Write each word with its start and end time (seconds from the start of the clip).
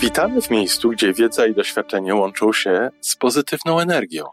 Witamy 0.00 0.42
w 0.42 0.50
miejscu, 0.50 0.90
gdzie 0.90 1.12
wiedza 1.12 1.46
i 1.46 1.54
doświadczenie 1.54 2.14
łączą 2.14 2.52
się 2.52 2.90
z 3.00 3.16
pozytywną 3.16 3.80
energią. 3.80 4.24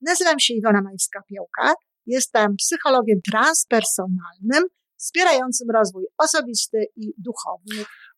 Nazywam 0.00 0.40
się 0.40 0.54
Iwona 0.54 0.82
Majska-Piołka. 0.82 1.72
Jestem 2.06 2.56
psychologiem 2.56 3.20
transpersonalnym, 3.30 4.64
wspierającym 4.96 5.70
rozwój 5.70 6.06
osobisty 6.18 6.86
i 6.96 7.14
duchowy. 7.18 7.84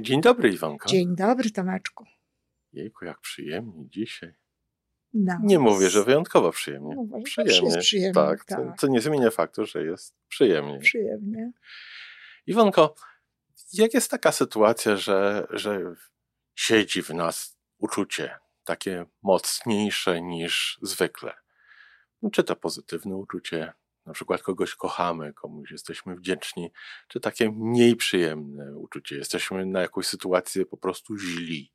Dzień 0.00 0.20
dobry, 0.20 0.52
Iwanko. 0.52 0.88
Dzień 0.88 1.16
dobry, 1.16 1.50
Tomeczku. 1.50 2.04
Jejku, 2.72 3.04
jak 3.04 3.20
przyjemnie 3.20 3.88
dzisiaj. 3.88 4.34
No. 5.14 5.38
Nie 5.42 5.58
mówię, 5.58 5.90
że 5.90 6.04
wyjątkowo 6.04 6.50
przyjemnie. 6.50 6.94
No, 7.10 7.22
przyjemnie. 7.24 7.78
przyjemnie. 7.78 8.14
Tak, 8.14 8.44
tak. 8.44 8.58
To, 8.58 8.74
to, 8.80 8.86
nie 8.86 9.00
zmienia 9.00 9.30
faktu, 9.30 9.66
że 9.66 9.84
jest 9.84 10.14
przyjemnie. 10.28 10.78
Przyjemnie. 10.78 11.52
Iwonko, 12.46 12.94
jak 13.72 13.94
jest 13.94 14.10
taka 14.10 14.32
sytuacja, 14.32 14.96
że, 14.96 15.46
że 15.50 15.94
siedzi 16.54 17.02
w 17.02 17.10
nas 17.10 17.58
uczucie 17.78 18.38
takie 18.64 19.06
mocniejsze 19.22 20.22
niż 20.22 20.78
zwykle? 20.82 21.32
Czy 22.32 22.44
to 22.44 22.56
pozytywne 22.56 23.16
uczucie, 23.16 23.72
na 24.06 24.12
przykład 24.12 24.42
kogoś 24.42 24.74
kochamy, 24.74 25.32
komuś 25.32 25.70
jesteśmy 25.70 26.16
wdzięczni, 26.16 26.72
czy 27.08 27.20
takie 27.20 27.50
mniej 27.50 27.96
przyjemne 27.96 28.76
uczucie, 28.76 29.16
jesteśmy 29.16 29.66
na 29.66 29.80
jakąś 29.80 30.06
sytuację 30.06 30.66
po 30.66 30.76
prostu 30.76 31.18
źli, 31.18 31.72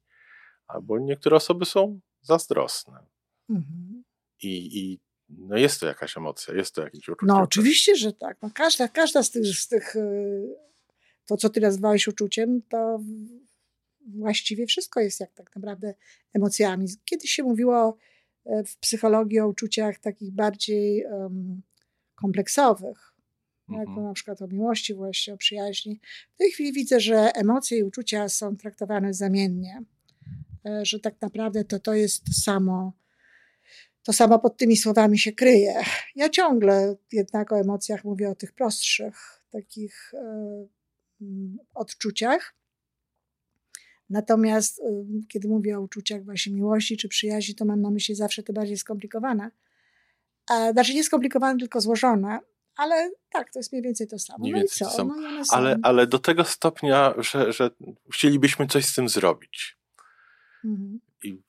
albo 0.68 1.00
niektóre 1.00 1.36
osoby 1.36 1.66
są 1.66 2.00
zazdrosne. 2.22 3.06
Mhm. 3.50 4.04
I, 4.42 4.80
I 4.80 5.00
no 5.30 5.58
jest 5.58 5.80
to 5.80 5.86
jakaś 5.86 6.18
emocja, 6.18 6.54
jest 6.54 6.76
to 6.76 6.82
jakieś 6.82 7.10
uczucie. 7.10 7.34
No 7.34 7.42
oczywiście, 7.42 7.96
że 7.96 8.14
tak. 8.14 8.38
No 8.42 8.50
każda, 8.54 8.88
każda 8.88 9.24
z 9.24 9.32
tych, 9.32 9.46
z 9.46 9.68
tych, 9.68 9.96
y, 9.96 10.56
to 11.26 11.38
co 11.38 11.50
ty 11.50 11.62
nazwałeś 11.62 12.08
uczuciem, 12.08 12.62
to 12.70 13.00
właściwie 14.08 14.68
wszystko 14.68 15.00
jest 15.00 15.20
jak 15.20 15.34
tak 15.34 15.56
naprawdę 15.56 15.94
emocjami. 16.34 16.88
Kiedyś 17.06 17.32
się 17.32 17.44
mówiło 17.44 17.98
e, 18.46 18.64
w 18.64 18.78
psychologii 18.78 19.40
o 19.40 19.48
uczuciach 19.48 20.00
takich 20.00 20.32
bardziej 20.32 21.06
um, 21.06 21.62
kompleksowych, 22.18 23.14
jak 23.70 23.88
mhm. 23.88 24.08
na 24.08 24.14
przykład 24.14 24.42
o 24.42 24.48
miłości 24.48 24.94
właśnie, 24.94 25.34
o 25.34 25.38
przyjaźni. 25.38 26.00
W 26.34 26.38
tej 26.38 26.52
chwili 26.52 26.74
widzę, 26.74 27.00
że 27.00 27.18
emocje 27.36 27.78
i 27.78 27.84
uczucia 27.84 28.30
są 28.30 28.58
traktowane 28.58 29.14
zamiennie, 29.14 29.84
e, 30.66 30.86
że 30.86 31.00
tak 31.00 31.22
naprawdę 31.22 31.64
to, 31.64 31.80
to 31.80 31.94
jest 31.94 32.26
to 32.26 32.34
samo, 32.34 32.94
to 34.04 34.14
samo 34.14 34.40
pod 34.40 34.58
tymi 34.58 34.78
słowami 34.78 35.20
się 35.20 35.32
kryje. 35.32 35.82
Ja 36.16 36.30
ciągle 36.30 36.96
jednak 37.12 37.52
o 37.52 37.60
emocjach 37.60 38.04
mówię 38.04 38.30
o 38.30 38.36
tych 38.36 38.54
prostszych 38.54 39.42
takich 39.52 40.14
e, 40.14 40.68
mm, 41.22 41.58
odczuciach. 41.74 42.56
Natomiast 44.10 44.80
e, 44.80 45.06
kiedy 45.28 45.48
mówię 45.48 45.78
o 45.78 45.82
uczuciach 45.82 46.24
właśnie 46.24 46.54
miłości 46.54 46.98
czy 46.98 47.08
przyjaźni, 47.08 47.56
to 47.56 47.66
mam 47.66 47.82
na 47.82 47.92
myśli 47.92 48.16
zawsze 48.16 48.44
te 48.44 48.54
bardziej 48.54 48.78
skomplikowane 48.78 49.52
znaczy 50.72 50.94
nie 50.94 51.04
skomplikowane, 51.04 51.60
tylko 51.60 51.82
złożone, 51.82 52.40
ale 52.78 53.12
tak, 53.30 53.52
to 53.52 53.60
jest 53.60 53.72
mniej 53.72 53.84
więcej 53.84 54.08
to 54.08 54.20
samo. 54.20 54.40
Mniej 54.40 54.54
no 54.54 54.62
i 54.62 54.68
co? 54.68 54.86
To 54.86 54.92
samo. 54.92 55.16
No 55.16 55.44
ale, 55.52 55.80
ale 55.84 56.08
do 56.08 56.20
tego 56.20 56.44
stopnia, 56.44 57.14
że, 57.18 57.54
że 57.54 57.70
chcielibyśmy 58.14 58.68
coś 58.68 58.86
z 58.86 58.96
tym 58.96 59.10
zrobić. 59.10 59.78
Mhm. 60.66 61.00
I 61.24 61.42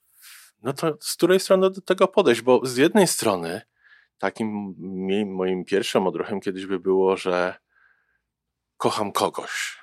no 0.63 0.73
to 0.73 0.97
z 1.01 1.13
której 1.13 1.39
strony 1.39 1.69
do 1.69 1.81
tego 1.81 2.07
podejść? 2.07 2.41
Bo 2.41 2.65
z 2.65 2.77
jednej 2.77 3.07
strony 3.07 3.61
takim 4.17 4.75
moim 5.27 5.65
pierwszym 5.65 6.07
odruchem 6.07 6.39
kiedyś 6.39 6.65
by 6.65 6.79
było, 6.79 7.17
że 7.17 7.55
kocham 8.77 9.11
kogoś. 9.11 9.79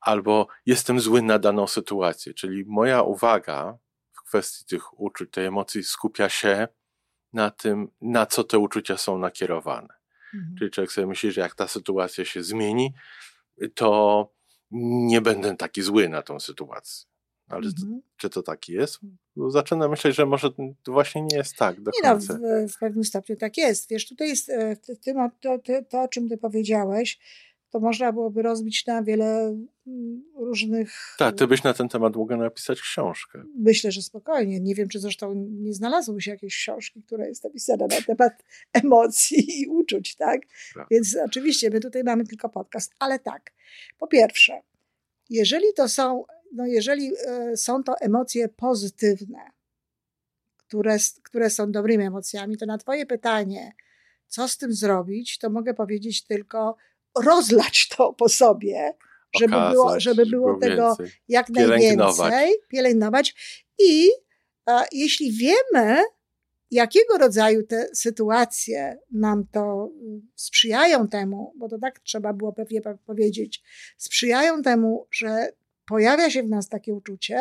Albo 0.00 0.48
jestem 0.66 1.00
zły 1.00 1.22
na 1.22 1.38
daną 1.38 1.66
sytuację. 1.66 2.34
Czyli 2.34 2.64
moja 2.66 3.02
uwaga 3.02 3.78
w 4.12 4.22
kwestii 4.28 4.64
tych 4.64 5.00
uczuć, 5.00 5.30
tej 5.30 5.46
emocji 5.46 5.84
skupia 5.84 6.28
się 6.28 6.68
na 7.34 7.50
tym, 7.50 7.88
na 8.00 8.26
co 8.26 8.44
te 8.44 8.58
uczucia 8.58 8.96
są 8.96 9.18
nakierowane. 9.18 9.94
Mhm. 10.34 10.56
Czyli 10.58 10.70
człowiek 10.70 10.92
sobie 10.92 11.06
myśli, 11.06 11.32
że 11.32 11.40
jak 11.40 11.54
ta 11.54 11.68
sytuacja 11.68 12.24
się 12.24 12.42
zmieni, 12.42 12.94
to 13.74 14.28
nie 15.06 15.20
będę 15.20 15.56
taki 15.56 15.82
zły 15.82 16.08
na 16.08 16.22
tą 16.22 16.40
sytuację. 16.40 17.06
Ale 17.48 17.66
mhm. 17.66 18.02
czy 18.16 18.30
to 18.30 18.42
tak 18.42 18.68
jest? 18.68 18.98
Bo 19.36 19.50
zaczynam 19.50 19.90
myśleć, 19.90 20.16
że 20.16 20.26
może 20.26 20.50
to 20.82 20.92
właśnie 20.92 21.22
nie 21.22 21.36
jest 21.36 21.56
tak 21.56 21.80
do 21.80 21.90
nie 21.94 22.10
końca. 22.10 22.38
No, 22.38 22.68
w, 22.68 22.72
w 22.72 22.78
pewnym 22.78 23.04
stopniu 23.04 23.36
tak 23.36 23.56
jest. 23.56 23.88
Wiesz, 23.90 24.08
tutaj 24.08 24.28
jest 24.28 24.50
e, 24.50 24.76
to, 24.76 24.92
to, 25.40 25.82
to, 25.90 26.02
o 26.02 26.08
czym 26.08 26.28
ty 26.28 26.36
powiedziałeś, 26.36 27.18
to 27.74 27.80
można 27.80 28.12
byłoby 28.12 28.42
rozbić 28.42 28.86
na 28.86 29.02
wiele 29.02 29.56
mm, 29.86 30.24
różnych. 30.36 31.14
Tak, 31.18 31.34
ty 31.34 31.46
byś 31.46 31.62
na 31.62 31.74
ten 31.74 31.88
temat 31.88 32.16
mogła 32.16 32.36
napisać 32.36 32.80
książkę. 32.80 33.44
Myślę, 33.58 33.92
że 33.92 34.02
spokojnie. 34.02 34.60
Nie 34.60 34.74
wiem, 34.74 34.88
czy 34.88 34.98
zresztą 34.98 35.34
nie 35.34 35.74
znalazłyby 35.74 36.20
się 36.20 36.30
jakiejś 36.30 36.56
książki, 36.56 37.02
która 37.02 37.26
jest 37.26 37.44
napisana 37.44 37.86
na 37.86 38.02
temat 38.02 38.44
emocji 38.82 39.60
i 39.60 39.66
uczuć, 39.66 40.16
tak? 40.16 40.40
tak? 40.74 40.86
Więc 40.90 41.16
oczywiście 41.24 41.70
my 41.70 41.80
tutaj 41.80 42.04
mamy 42.04 42.24
tylko 42.24 42.48
podcast, 42.48 42.94
ale 42.98 43.18
tak. 43.18 43.52
Po 43.98 44.06
pierwsze, 44.06 44.62
jeżeli 45.30 45.66
to 45.76 45.88
są, 45.88 46.24
no 46.52 46.66
jeżeli 46.66 47.12
y, 47.52 47.56
są 47.56 47.82
to 47.82 47.94
emocje 48.00 48.48
pozytywne, 48.48 49.50
które, 50.56 50.96
które 51.22 51.50
są 51.50 51.72
dobrymi 51.72 52.04
emocjami, 52.04 52.56
to 52.56 52.66
na 52.66 52.78
Twoje 52.78 53.06
pytanie, 53.06 53.72
co 54.28 54.48
z 54.48 54.58
tym 54.58 54.72
zrobić, 54.72 55.38
to 55.38 55.50
mogę 55.50 55.74
powiedzieć 55.74 56.24
tylko 56.24 56.76
rozlać 57.22 57.88
to 57.96 58.12
po 58.12 58.28
sobie, 58.28 58.94
żeby 59.40 59.56
Okazać, 59.56 59.72
było, 59.72 60.00
żeby 60.00 60.26
było 60.26 60.58
tego 60.60 60.96
więcej. 60.98 61.20
jak 61.28 61.50
najwięcej, 61.50 62.54
pielęgnować. 62.68 63.34
I 63.78 64.10
a, 64.66 64.84
jeśli 64.92 65.32
wiemy, 65.32 66.02
jakiego 66.70 67.18
rodzaju 67.18 67.62
te 67.62 67.88
sytuacje 67.94 68.98
nam 69.12 69.46
to 69.52 69.90
mm, 70.02 70.28
sprzyjają 70.34 71.08
temu, 71.08 71.52
bo 71.56 71.68
to 71.68 71.78
tak 71.78 72.00
trzeba 72.00 72.32
było 72.32 72.52
pewnie 72.52 72.80
powiedzieć, 73.06 73.62
sprzyjają 73.96 74.62
temu, 74.62 75.06
że 75.10 75.52
pojawia 75.86 76.30
się 76.30 76.42
w 76.42 76.48
nas 76.48 76.68
takie 76.68 76.94
uczucie, 76.94 77.36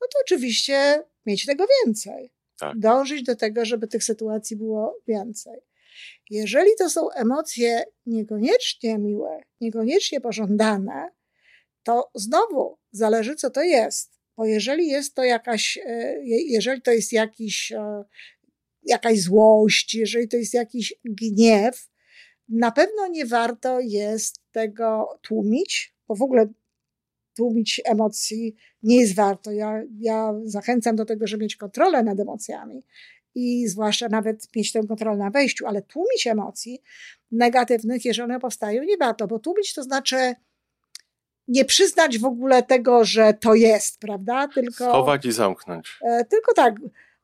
no 0.00 0.06
to 0.12 0.18
oczywiście 0.22 1.02
mieć 1.26 1.46
tego 1.46 1.66
więcej. 1.84 2.32
Tak. 2.58 2.78
Dążyć 2.78 3.22
do 3.22 3.36
tego, 3.36 3.64
żeby 3.64 3.88
tych 3.88 4.04
sytuacji 4.04 4.56
było 4.56 4.98
więcej. 5.08 5.60
Jeżeli 6.30 6.70
to 6.78 6.90
są 6.90 7.10
emocje 7.10 7.84
niekoniecznie 8.06 8.98
miłe, 8.98 9.40
niekoniecznie 9.60 10.20
pożądane, 10.20 11.08
to 11.82 12.10
znowu 12.14 12.78
zależy, 12.92 13.36
co 13.36 13.50
to 13.50 13.62
jest. 13.62 14.16
Bo 14.36 14.46
jeżeli 14.46 14.86
jest 14.86 15.14
to 15.14 15.24
jakaś, 15.24 15.78
e, 15.86 16.16
jeżeli 16.24 16.82
to 16.82 16.90
jest 16.90 17.12
jakiś, 17.12 17.72
e, 17.72 18.04
jakaś 18.82 19.20
złość, 19.20 19.94
jeżeli 19.94 20.28
to 20.28 20.36
jest 20.36 20.54
jakiś 20.54 20.94
gniew, 21.04 21.88
na 22.48 22.70
pewno 22.70 23.08
nie 23.08 23.26
warto 23.26 23.80
jest 23.80 24.40
tego 24.52 25.18
tłumić, 25.22 25.94
bo 26.08 26.14
w 26.14 26.22
ogóle 26.22 26.48
tłumić 27.36 27.80
emocji 27.84 28.56
nie 28.82 29.00
jest 29.00 29.14
warto. 29.14 29.52
Ja, 29.52 29.82
ja 29.98 30.34
zachęcam 30.44 30.96
do 30.96 31.04
tego, 31.04 31.26
żeby 31.26 31.42
mieć 31.42 31.56
kontrolę 31.56 32.02
nad 32.02 32.20
emocjami 32.20 32.84
i 33.36 33.68
zwłaszcza 33.68 34.08
nawet 34.08 34.56
mieć 34.56 34.72
tę 34.72 34.80
kontrolę 34.88 35.16
na 35.16 35.30
wejściu, 35.30 35.66
ale 35.66 35.82
tłumić 35.82 36.26
emocji 36.26 36.82
negatywnych, 37.32 38.04
jeżeli 38.04 38.24
one 38.24 38.40
powstają, 38.40 38.82
nie 38.82 38.96
warto, 38.96 39.26
bo 39.26 39.38
tłumić 39.38 39.74
to 39.74 39.82
znaczy 39.82 40.34
nie 41.48 41.64
przyznać 41.64 42.18
w 42.18 42.24
ogóle 42.24 42.62
tego, 42.62 43.04
że 43.04 43.34
to 43.34 43.54
jest, 43.54 44.00
prawda? 44.00 44.48
Tylko. 44.48 44.88
Schować 44.88 45.24
i 45.24 45.32
zamknąć. 45.32 45.98
E, 46.02 46.24
tylko 46.24 46.54
tak, 46.54 46.74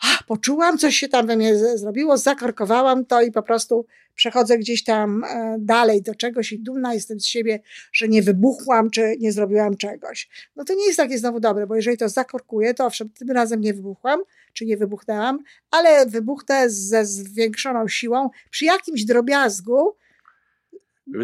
ach, 0.03 0.23
poczułam, 0.27 0.79
coś 0.79 0.97
się 0.97 1.09
tam 1.09 1.27
we 1.27 1.37
mnie 1.37 1.79
zrobiło, 1.79 2.19
zakorkowałam 2.19 3.05
to 3.05 3.23
i 3.23 3.33
po 3.33 3.43
prostu 3.43 3.87
przechodzę 4.15 4.59
gdzieś 4.59 4.85
tam 4.85 5.25
e, 5.25 5.57
dalej 5.59 6.03
do 6.03 6.15
czegoś 6.15 6.53
i 6.53 6.59
dumna 6.59 6.95
jestem 6.95 7.21
z 7.21 7.27
siebie, 7.27 7.61
że 7.93 8.09
nie 8.09 8.23
wybuchłam, 8.23 8.91
czy 8.91 9.17
nie 9.21 9.33
zrobiłam 9.33 9.77
czegoś. 9.77 10.29
No 10.57 10.65
to 10.65 10.75
nie 10.75 10.87
jest 10.87 10.97
takie 10.97 11.19
znowu 11.19 11.41
dobre, 11.41 11.67
bo 11.67 11.77
jeżeli 11.77 11.97
to 11.97 12.09
zakorkuję, 12.09 12.75
to 12.75 12.87
owszem, 12.87 13.11
tym 13.11 13.31
razem 13.31 13.61
nie 13.61 13.75
wybuchłam, 13.75 14.21
czy 14.53 14.67
nie 14.67 14.77
wybuchnęłam, 14.77 15.39
ale 15.71 16.07
wybuchnę 16.07 16.71
ze 16.71 17.07
zwiększoną 17.07 17.89
siłą 17.89 18.31
przy 18.51 18.65
jakimś 18.65 19.05
drobiazgu, 19.05 19.97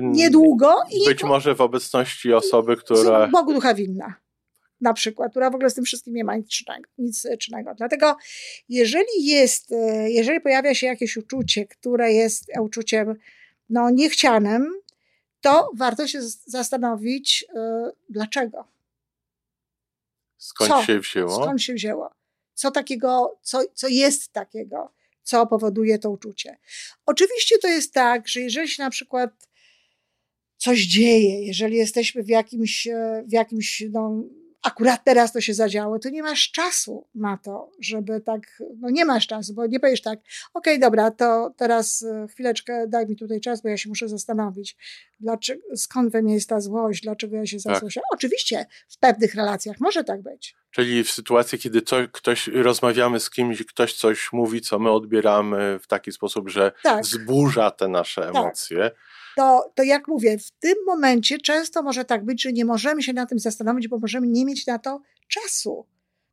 niedługo. 0.02 0.74
I 0.92 1.08
Być 1.08 1.24
może 1.24 1.54
w 1.54 1.60
obecności 1.60 2.32
osoby, 2.32 2.76
która... 2.76 3.28
Bogu 3.28 3.54
ducha 3.54 3.74
winna 3.74 4.14
na 4.80 4.92
przykład, 4.92 5.30
która 5.30 5.50
w 5.50 5.54
ogóle 5.54 5.70
z 5.70 5.74
tym 5.74 5.84
wszystkim 5.84 6.14
nie 6.14 6.24
ma 6.24 6.36
nic 6.36 6.48
czynnego. 6.48 6.88
Nic 6.98 7.26
czynnego. 7.38 7.74
Dlatego 7.74 8.16
jeżeli 8.68 9.24
jest, 9.24 9.72
e, 9.72 10.10
jeżeli 10.10 10.40
pojawia 10.40 10.74
się 10.74 10.86
jakieś 10.86 11.16
uczucie, 11.16 11.66
które 11.66 12.12
jest 12.12 12.44
uczuciem 12.60 13.14
no, 13.70 13.90
niechcianym, 13.90 14.72
to 15.40 15.70
warto 15.74 16.06
się 16.06 16.20
zastanowić, 16.46 17.44
yy, 17.54 17.92
dlaczego. 18.08 18.68
Skąd 20.38 20.70
co? 20.70 20.84
się 20.84 21.00
wzięło? 21.00 21.42
Skąd 21.42 21.62
się 21.62 21.74
wzięło? 21.74 22.10
Co 22.54 22.70
takiego, 22.70 23.38
co, 23.42 23.62
co 23.74 23.88
jest 23.88 24.32
takiego, 24.32 24.92
co 25.22 25.46
powoduje 25.46 25.98
to 25.98 26.10
uczucie? 26.10 26.58
Oczywiście 27.06 27.58
to 27.58 27.68
jest 27.68 27.92
tak, 27.92 28.28
że 28.28 28.40
jeżeli 28.40 28.68
się 28.68 28.82
na 28.82 28.90
przykład 28.90 29.30
coś 30.56 30.80
dzieje, 30.80 31.46
jeżeli 31.46 31.76
jesteśmy 31.76 32.22
w 32.22 32.28
jakimś, 32.28 32.86
e, 32.86 33.24
w 33.26 33.32
jakimś 33.32 33.84
no, 33.90 34.22
akurat 34.62 35.04
teraz 35.04 35.32
to 35.32 35.40
się 35.40 35.54
zadziało, 35.54 35.98
to 35.98 36.10
nie 36.10 36.22
masz 36.22 36.50
czasu 36.50 37.06
na 37.14 37.36
to, 37.36 37.70
żeby 37.80 38.20
tak, 38.20 38.40
no 38.80 38.90
nie 38.90 39.04
masz 39.04 39.26
czasu, 39.26 39.54
bo 39.54 39.66
nie 39.66 39.80
powiesz 39.80 40.02
tak, 40.02 40.18
okej, 40.18 40.74
okay, 40.74 40.78
dobra, 40.78 41.10
to 41.10 41.54
teraz 41.56 42.02
e, 42.02 42.26
chwileczkę 42.28 42.88
daj 42.88 43.06
mi 43.06 43.16
tutaj 43.16 43.40
czas, 43.40 43.62
bo 43.62 43.68
ja 43.68 43.76
się 43.76 43.88
muszę 43.88 44.08
zastanowić, 44.08 44.76
dlaczego, 45.20 45.62
skąd 45.76 46.12
we 46.12 46.22
mnie 46.22 46.34
jest 46.34 46.48
ta 46.48 46.60
złość, 46.60 47.02
dlaczego 47.02 47.36
ja 47.36 47.46
się 47.46 47.56
tak. 47.64 47.82
Oczywiście 48.12 48.66
w 48.88 48.98
pewnych 48.98 49.34
relacjach 49.34 49.80
może 49.80 50.04
tak 50.04 50.22
być. 50.22 50.56
Czyli 50.70 51.04
w 51.04 51.10
sytuacji, 51.10 51.58
kiedy 51.58 51.82
to, 51.82 51.96
ktoś, 52.12 52.48
rozmawiamy 52.48 53.20
z 53.20 53.30
kimś, 53.30 53.64
ktoś 53.64 53.94
coś 53.94 54.32
mówi, 54.32 54.60
co 54.60 54.78
my 54.78 54.90
odbieramy 54.90 55.78
w 55.82 55.86
taki 55.86 56.12
sposób, 56.12 56.48
że 56.48 56.72
tak. 56.82 57.04
wzburza 57.04 57.70
te 57.70 57.88
nasze 57.88 58.30
tak. 58.32 58.54
To, 59.38 59.72
to 59.74 59.82
jak 59.82 60.08
mówię, 60.08 60.38
w 60.38 60.50
tym 60.50 60.74
momencie 60.86 61.38
często 61.38 61.82
może 61.82 62.04
tak 62.04 62.24
być, 62.24 62.42
że 62.42 62.52
nie 62.52 62.64
możemy 62.64 63.02
się 63.02 63.12
na 63.12 63.26
tym 63.26 63.38
zastanowić, 63.38 63.88
bo 63.88 63.98
możemy 63.98 64.26
nie 64.26 64.44
mieć 64.44 64.66
na 64.66 64.78
to 64.78 65.02
czasu. 65.28 65.86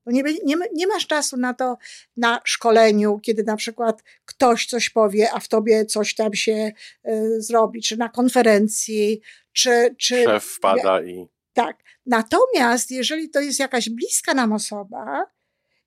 Bo 0.06 0.12
nie, 0.12 0.24
nie, 0.24 0.56
nie 0.74 0.88
masz 0.88 1.08
czasu 1.08 1.38
na 1.38 1.54
to 1.54 1.78
na 2.18 2.42
szkoleniu, 2.44 3.20
kiedy 3.20 3.44
na 3.44 3.56
przykład 3.56 4.04
ktoś 4.26 4.66
coś 4.66 4.90
powie, 4.90 5.30
a 5.34 5.40
w 5.40 5.48
tobie 5.48 5.86
coś 5.86 6.16
tam 6.16 6.34
się 6.34 6.72
y, 7.08 7.42
zrobi, 7.42 7.82
czy 7.82 7.98
na 7.98 8.10
konferencji, 8.10 9.22
czy. 9.52 9.96
czy 9.98 10.24
Szef 10.24 10.46
wpada 10.46 11.02
i. 11.04 11.28
Tak. 11.54 11.78
Natomiast 12.06 12.92
jeżeli 12.92 13.30
to 13.30 13.40
jest 13.40 13.60
jakaś 13.60 13.90
bliska 13.90 14.34
nam 14.34 14.54
osoba, 14.54 15.26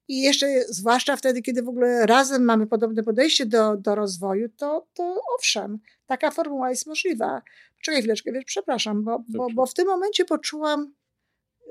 i 0.09 0.23
jeszcze, 0.23 0.47
zwłaszcza 0.69 1.17
wtedy, 1.17 1.43
kiedy 1.43 1.63
w 1.63 1.69
ogóle 1.69 2.07
razem 2.07 2.45
mamy 2.45 2.67
podobne 2.67 3.03
podejście 3.03 3.47
do, 3.47 3.77
do 3.77 3.95
rozwoju, 3.95 4.49
to, 4.49 4.87
to 4.95 5.21
owszem, 5.39 5.79
taka 6.09 6.31
formuła 6.31 6.71
jest 6.71 6.87
możliwa. 6.87 7.43
Czekaj 7.83 8.01
chwileczkę, 8.01 8.33
wiesz, 8.33 8.45
przepraszam, 8.45 9.05
bo, 9.05 9.25
bo, 9.29 9.47
bo 9.55 9.67
w 9.67 9.75
tym 9.75 9.87
momencie 9.87 10.25
poczułam 10.25 10.95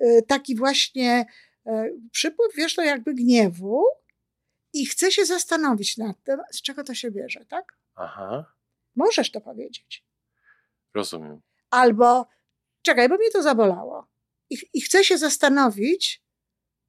y, 0.02 0.24
taki 0.28 0.56
właśnie 0.56 1.26
y, 1.68 1.72
przypływ, 2.12 2.56
wiesz, 2.56 2.76
to 2.76 2.84
jakby 2.84 3.14
gniewu 3.14 3.84
i 4.74 4.86
chcę 4.86 5.12
się 5.12 5.26
zastanowić 5.26 5.98
nad 5.98 6.24
tym, 6.24 6.40
z 6.52 6.62
czego 6.62 6.84
to 6.84 6.94
się 6.94 7.12
bierze, 7.12 7.46
tak? 7.46 7.78
Aha. 7.96 8.54
Możesz 8.96 9.32
to 9.32 9.42
powiedzieć. 9.42 10.04
Rozumiem. 10.94 11.42
Albo, 11.70 12.28
czekaj, 12.82 13.10
bo 13.10 13.16
mnie 13.16 13.32
to 13.32 13.44
zabolało. 13.44 14.08
I, 14.50 14.58
i 14.74 14.82
chcę 14.82 15.04
się 15.04 15.18
zastanowić, 15.18 16.24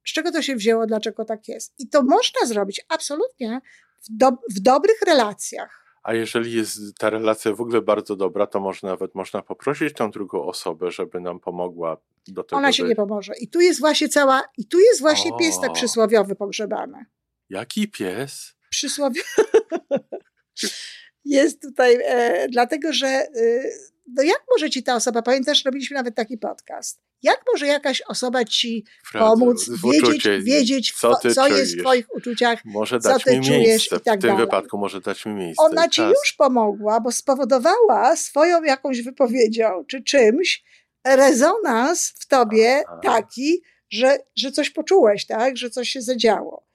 z 0.05 0.13
czego 0.13 0.31
to 0.31 0.41
się 0.41 0.55
wzięło, 0.55 0.87
dlaczego 0.87 1.25
tak 1.25 1.47
jest. 1.47 1.73
I 1.79 1.89
to 1.89 2.03
można 2.03 2.45
zrobić 2.45 2.81
absolutnie 2.89 3.61
w, 4.01 4.17
do, 4.17 4.31
w 4.55 4.59
dobrych 4.59 5.01
relacjach. 5.01 5.88
A 6.03 6.13
jeżeli 6.13 6.53
jest 6.53 6.79
ta 6.97 7.09
relacja 7.09 7.53
w 7.53 7.61
ogóle 7.61 7.81
bardzo 7.81 8.15
dobra, 8.15 8.47
to 8.47 8.59
może 8.59 8.87
nawet 8.87 9.15
można 9.15 9.41
poprosić 9.41 9.93
tą 9.93 10.11
drugą 10.11 10.43
osobę, 10.45 10.91
żeby 10.91 11.19
nam 11.21 11.39
pomogła 11.39 11.97
do 12.27 12.43
tego. 12.43 12.57
Ona 12.57 12.71
się 12.71 12.83
by... 12.83 12.89
nie 12.89 12.95
pomoże. 12.95 13.33
I 13.41 13.47
tu 13.47 13.61
jest 13.61 13.79
właśnie 13.79 14.09
cała, 14.09 14.43
i 14.57 14.65
tu 14.65 14.79
jest 14.79 15.01
właśnie 15.01 15.33
o. 15.33 15.37
pies 15.37 15.59
tak 15.59 15.73
przysłowiowy 15.73 16.35
pogrzebany. 16.35 17.05
Jaki 17.49 17.87
pies? 17.87 18.55
Przysłowiowy. 18.69 19.29
jest 21.25 21.61
tutaj, 21.61 21.97
e, 22.05 22.47
dlatego 22.49 22.93
że 22.93 23.07
e, 23.07 23.29
no 24.15 24.23
jak 24.23 24.43
może 24.51 24.69
ci 24.69 24.83
ta 24.83 24.95
osoba, 24.95 25.21
pamiętasz, 25.21 25.65
robiliśmy 25.65 25.95
nawet 25.95 26.15
taki 26.15 26.37
podcast, 26.37 27.01
jak 27.21 27.41
może 27.53 27.67
jakaś 27.67 28.01
osoba 28.01 28.45
ci 28.45 28.85
pomóc, 29.13 29.69
wiedzieć, 29.83 30.27
wiedzieć 30.43 30.93
co, 30.99 31.15
co 31.35 31.47
jest 31.47 31.77
w 31.77 31.79
twoich 31.79 32.15
uczuciach, 32.15 32.65
może 32.65 32.99
dać 32.99 33.23
co 33.23 33.29
ty 33.29 33.39
mi 33.39 33.45
czujesz 33.45 33.67
miejsce. 33.67 33.95
i 33.95 33.99
tak 33.99 34.19
W 34.19 34.21
tym 34.21 34.29
dalej. 34.29 34.45
wypadku 34.45 34.77
może 34.77 35.01
dać 35.01 35.25
mi 35.25 35.33
miejsce. 35.33 35.63
Ona 35.63 35.89
ci 35.89 36.01
już 36.01 36.33
pomogła, 36.37 36.99
bo 36.99 37.11
spowodowała 37.11 38.15
swoją 38.15 38.63
jakąś 38.63 39.01
wypowiedzią 39.01 39.85
czy 39.87 40.03
czymś 40.03 40.63
rezonans 41.05 42.13
w 42.19 42.27
tobie 42.27 42.83
Aha. 42.87 42.99
taki, 43.03 43.61
że, 43.89 44.17
że 44.35 44.51
coś 44.51 44.69
poczułeś, 44.69 45.25
tak? 45.25 45.57
że 45.57 45.69
coś 45.69 45.89
się 45.89 46.01
zadziało. 46.01 46.68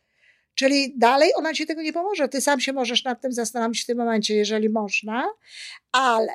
Czyli 0.55 0.99
dalej 0.99 1.31
ona 1.37 1.55
ci 1.55 1.67
tego 1.67 1.83
nie 1.83 1.93
pomoże. 1.93 2.29
Ty 2.29 2.41
sam 2.41 2.61
się 2.61 2.73
możesz 2.73 3.05
nad 3.05 3.21
tym 3.21 3.33
zastanowić 3.33 3.83
w 3.83 3.87
tym 3.87 3.99
momencie, 3.99 4.37
jeżeli 4.37 4.69
można, 4.69 5.31
ale 5.93 6.35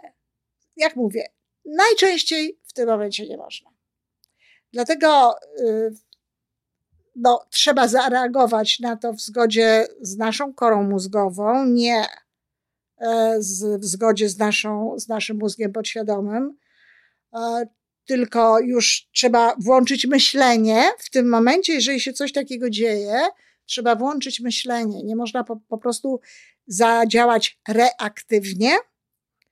jak 0.76 0.96
mówię, 0.96 1.26
najczęściej 1.66 2.60
w 2.64 2.74
tym 2.74 2.90
momencie 2.90 3.28
nie 3.28 3.38
można. 3.38 3.70
Dlatego 4.74 5.36
y, 5.60 5.94
no, 7.16 7.46
trzeba 7.50 7.88
zareagować 7.88 8.80
na 8.80 8.96
to 8.96 9.14
w 9.14 9.22
zgodzie 9.22 9.88
z 10.02 10.18
naszą 10.18 10.54
korą 10.54 10.84
mózgową, 10.84 11.66
nie 11.66 12.06
e, 12.98 13.40
w 13.80 13.86
zgodzie 13.86 14.30
z, 14.30 14.38
naszą, 14.38 15.00
z 15.00 15.08
naszym 15.08 15.38
mózgiem 15.38 15.72
podświadomym, 15.72 16.58
e, 17.34 17.68
tylko 18.06 18.60
już 18.60 19.08
trzeba 19.14 19.56
włączyć 19.60 20.08
myślenie 20.08 20.84
w 21.00 21.10
tym 21.10 21.30
momencie, 21.30 21.74
jeżeli 21.74 22.00
się 22.00 22.14
coś 22.14 22.34
takiego 22.34 22.70
dzieje, 22.70 23.20
trzeba 23.70 23.96
włączyć 23.96 24.40
myślenie. 24.40 25.04
Nie 25.04 25.16
można 25.16 25.44
po, 25.44 25.60
po 25.68 25.78
prostu 25.78 26.20
zadziałać 26.68 27.60
reaktywnie, 27.68 28.72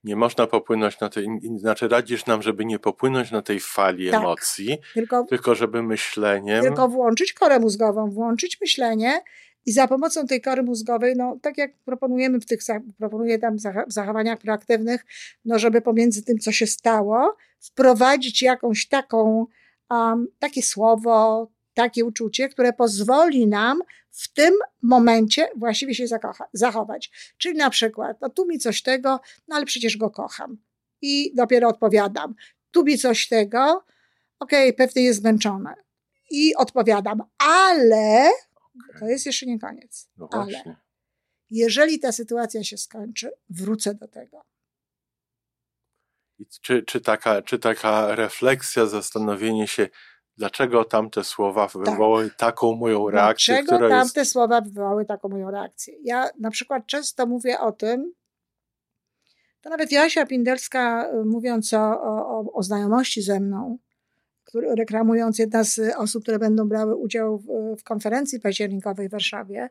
nie 0.03 0.15
można 0.15 0.47
popłynąć 0.47 0.99
na 0.99 1.09
tej, 1.09 1.27
znaczy 1.55 1.87
radzisz 1.87 2.25
nam, 2.25 2.41
żeby 2.41 2.65
nie 2.65 2.79
popłynąć 2.79 3.31
na 3.31 3.41
tej 3.41 3.59
fali 3.59 4.11
tak, 4.11 4.21
emocji, 4.21 4.77
tylko, 4.93 5.23
tylko 5.23 5.55
żeby 5.55 5.83
myśleniem. 5.83 6.63
Tylko 6.63 6.87
włączyć 6.87 7.33
korę 7.33 7.59
mózgową, 7.59 8.09
włączyć 8.09 8.61
myślenie 8.61 9.21
i 9.65 9.71
za 9.71 9.87
pomocą 9.87 10.27
tej 10.27 10.41
kory 10.41 10.63
mózgowej, 10.63 11.15
no 11.15 11.37
tak 11.41 11.57
jak 11.57 11.71
proponujemy 11.85 12.39
w 12.39 12.45
tych, 12.45 12.59
proponuję 12.97 13.39
tam 13.39 13.57
w 13.87 13.93
zachowaniach 13.93 14.39
proaktywnych, 14.39 15.05
no 15.45 15.59
żeby 15.59 15.81
pomiędzy 15.81 16.23
tym, 16.23 16.37
co 16.37 16.51
się 16.51 16.67
stało, 16.67 17.37
wprowadzić 17.59 18.41
jakąś 18.41 18.87
taką, 18.87 19.45
um, 19.89 20.27
takie 20.39 20.63
słowo, 20.63 21.47
takie 21.77 22.05
uczucie, 22.05 22.49
które 22.49 22.73
pozwoli 22.73 23.47
nam 23.47 23.81
w 24.11 24.33
tym 24.33 24.53
momencie 24.81 25.49
właściwie 25.55 25.95
się 25.95 26.07
zakocha, 26.07 26.45
zachować. 26.53 27.11
Czyli 27.37 27.57
na 27.57 27.69
przykład, 27.69 28.17
no 28.21 28.29
tu 28.29 28.47
mi 28.47 28.59
coś 28.59 28.81
tego, 28.81 29.19
no 29.47 29.55
ale 29.55 29.65
przecież 29.65 29.97
go 29.97 30.09
kocham. 30.09 30.57
I 31.01 31.35
dopiero 31.35 31.69
odpowiadam. 31.69 32.35
Tu 32.71 32.83
mi 32.83 32.97
coś 32.97 33.27
tego, 33.27 33.83
okej, 34.39 34.69
okay, 34.69 34.87
pewnie 34.87 35.03
jest 35.03 35.19
zmęczone. 35.19 35.75
I 36.31 36.55
odpowiadam, 36.55 37.23
ale 37.37 38.29
Okay. 38.89 38.99
To 38.99 39.07
jest 39.07 39.25
jeszcze 39.25 39.45
nie 39.45 39.59
koniec. 39.59 40.09
No 40.17 40.29
Ale 40.31 40.75
jeżeli 41.49 41.99
ta 41.99 42.11
sytuacja 42.11 42.63
się 42.63 42.77
skończy, 42.77 43.31
wrócę 43.49 43.95
do 43.95 44.07
tego. 44.07 44.41
Czy, 46.61 46.83
czy, 46.83 47.01
taka, 47.01 47.41
czy 47.41 47.59
taka 47.59 48.15
refleksja, 48.15 48.85
zastanowienie 48.85 49.67
się, 49.67 49.89
dlaczego 50.37 50.83
tamte 50.85 51.23
słowa 51.23 51.67
wywołały 51.67 52.29
tak. 52.29 52.37
taką 52.37 52.75
moją 52.75 53.09
reakcję? 53.09 53.63
Dlaczego 53.63 53.89
tamte 53.89 54.19
jest... 54.19 54.31
słowa 54.31 54.61
wywołały 54.61 55.05
taką 55.05 55.29
moją 55.29 55.51
reakcję? 55.51 55.93
Ja 56.03 56.29
na 56.39 56.51
przykład 56.51 56.85
często 56.85 57.25
mówię 57.25 57.59
o 57.59 57.71
tym, 57.71 58.13
to 59.61 59.69
nawet 59.69 59.91
Jasia 59.91 60.25
Pindelska, 60.25 61.11
y, 61.13 61.25
mówiąc 61.25 61.73
o, 61.73 62.01
o, 62.01 62.53
o 62.53 62.63
znajomości 62.63 63.21
ze 63.21 63.39
mną, 63.39 63.77
który, 64.43 64.75
reklamując 64.75 65.39
jedna 65.39 65.63
z 65.63 65.79
osób, 65.97 66.23
które 66.23 66.39
będą 66.39 66.67
brały 66.67 66.95
udział 66.95 67.37
w, 67.37 67.75
w 67.79 67.83
konferencji 67.83 68.39
październikowej 68.39 69.07
w 69.07 69.11
Warszawie, 69.11 69.69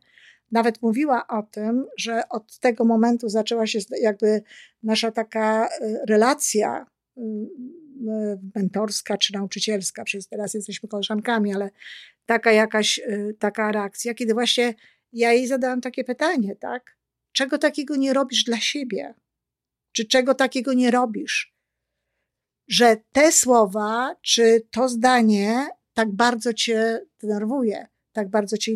nawet 0.52 0.82
mówiła 0.82 1.26
o 1.26 1.42
tym, 1.42 1.86
że 1.98 2.28
od 2.28 2.58
tego 2.58 2.84
momentu 2.84 3.28
zaczęła 3.28 3.66
się 3.66 3.78
jakby 4.00 4.42
nasza 4.82 5.10
taka 5.10 5.66
y, 5.66 6.00
relacja 6.08 6.86
y, 7.18 7.22
mentorska 8.54 9.16
czy 9.16 9.32
nauczycielska, 9.32 10.04
przez 10.04 10.28
teraz 10.28 10.54
jesteśmy 10.54 10.88
koleżankami, 10.88 11.54
ale 11.54 11.70
taka 12.26 12.52
jakaś 12.52 13.00
taka 13.38 13.72
reakcja, 13.72 14.14
kiedy 14.14 14.34
właśnie 14.34 14.74
ja 15.12 15.32
jej 15.32 15.46
zadałam 15.46 15.80
takie 15.80 16.04
pytanie, 16.04 16.56
tak? 16.56 16.96
Czego 17.32 17.58
takiego 17.58 17.96
nie 17.96 18.12
robisz 18.12 18.44
dla 18.44 18.60
siebie? 18.60 19.14
czy 19.96 20.04
czego 20.04 20.34
takiego 20.34 20.72
nie 20.72 20.90
robisz. 20.90 21.54
Że 22.68 22.96
te 23.12 23.32
słowa, 23.32 24.16
czy 24.22 24.66
to 24.70 24.88
zdanie 24.88 25.68
tak 25.94 26.12
bardzo 26.12 26.54
cię 26.54 27.00
denerwuje, 27.22 27.86
tak 28.12 28.28
bardzo 28.30 28.56
cię 28.56 28.72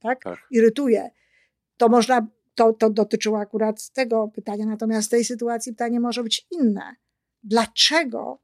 tak? 0.00 0.22
tak? 0.22 0.38
irytuje. 0.50 1.10
To 1.76 1.88
można, 1.88 2.26
to, 2.54 2.72
to 2.72 2.90
dotyczyło 2.90 3.38
akurat 3.38 3.90
tego 3.90 4.28
pytania, 4.28 4.66
natomiast 4.66 5.08
w 5.08 5.10
tej 5.10 5.24
sytuacji 5.24 5.72
pytanie 5.72 6.00
może 6.00 6.22
być 6.22 6.46
inne. 6.50 6.94
Dlaczego 7.42 8.38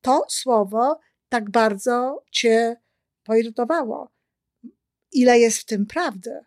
to 0.00 0.24
słowo 0.28 1.00
tak 1.28 1.50
bardzo 1.50 2.24
cię 2.30 2.76
poirytowało? 3.24 4.10
Ile 5.12 5.38
jest 5.38 5.58
w 5.58 5.64
tym 5.64 5.86
prawdy? 5.86 6.44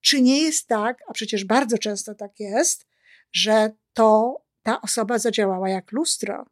Czy 0.00 0.22
nie 0.22 0.42
jest 0.42 0.68
tak, 0.68 1.02
a 1.08 1.12
przecież 1.12 1.44
bardzo 1.44 1.78
często 1.78 2.14
tak 2.14 2.40
jest, 2.40 2.86
że 3.32 3.72
to 3.92 4.42
ta 4.62 4.80
osoba 4.80 5.18
zadziałała 5.18 5.68
jak 5.68 5.92
lustro, 5.92 6.46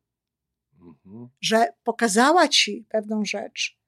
mhm. 0.80 1.28
że 1.40 1.68
pokazała 1.84 2.48
ci 2.48 2.86
pewną 2.88 3.24
rzecz, 3.24 3.78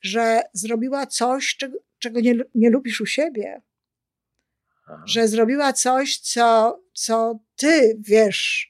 że 0.00 0.42
zrobiła 0.52 1.06
coś, 1.06 1.56
czego, 1.56 1.78
czego 1.98 2.20
nie, 2.20 2.34
nie 2.54 2.70
lubisz 2.70 3.00
u 3.00 3.06
siebie, 3.06 3.62
Aha. 4.86 5.02
że 5.06 5.28
zrobiła 5.28 5.72
coś, 5.72 6.18
co, 6.18 6.80
co 6.92 7.38
ty 7.56 7.96
wiesz 8.00 8.67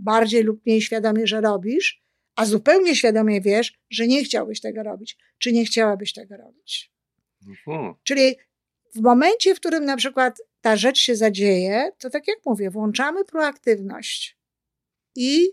bardziej 0.00 0.42
lub 0.42 0.66
mniej 0.66 0.82
świadomie, 0.82 1.26
że 1.26 1.40
robisz, 1.40 2.02
a 2.36 2.44
zupełnie 2.44 2.96
świadomie 2.96 3.40
wiesz, 3.40 3.72
że 3.90 4.06
nie 4.06 4.24
chciałbyś 4.24 4.60
tego 4.60 4.82
robić, 4.82 5.18
czy 5.38 5.52
nie 5.52 5.64
chciałabyś 5.64 6.12
tego 6.12 6.36
robić. 6.36 6.92
Mhm. 7.48 7.94
Czyli 8.02 8.36
w 8.94 9.00
momencie, 9.00 9.54
w 9.54 9.60
którym 9.60 9.84
na 9.84 9.96
przykład 9.96 10.38
ta 10.60 10.76
rzecz 10.76 10.98
się 10.98 11.16
zadzieje, 11.16 11.90
to 11.98 12.10
tak 12.10 12.28
jak 12.28 12.38
mówię, 12.46 12.70
włączamy 12.70 13.24
proaktywność 13.24 14.38
i 15.16 15.48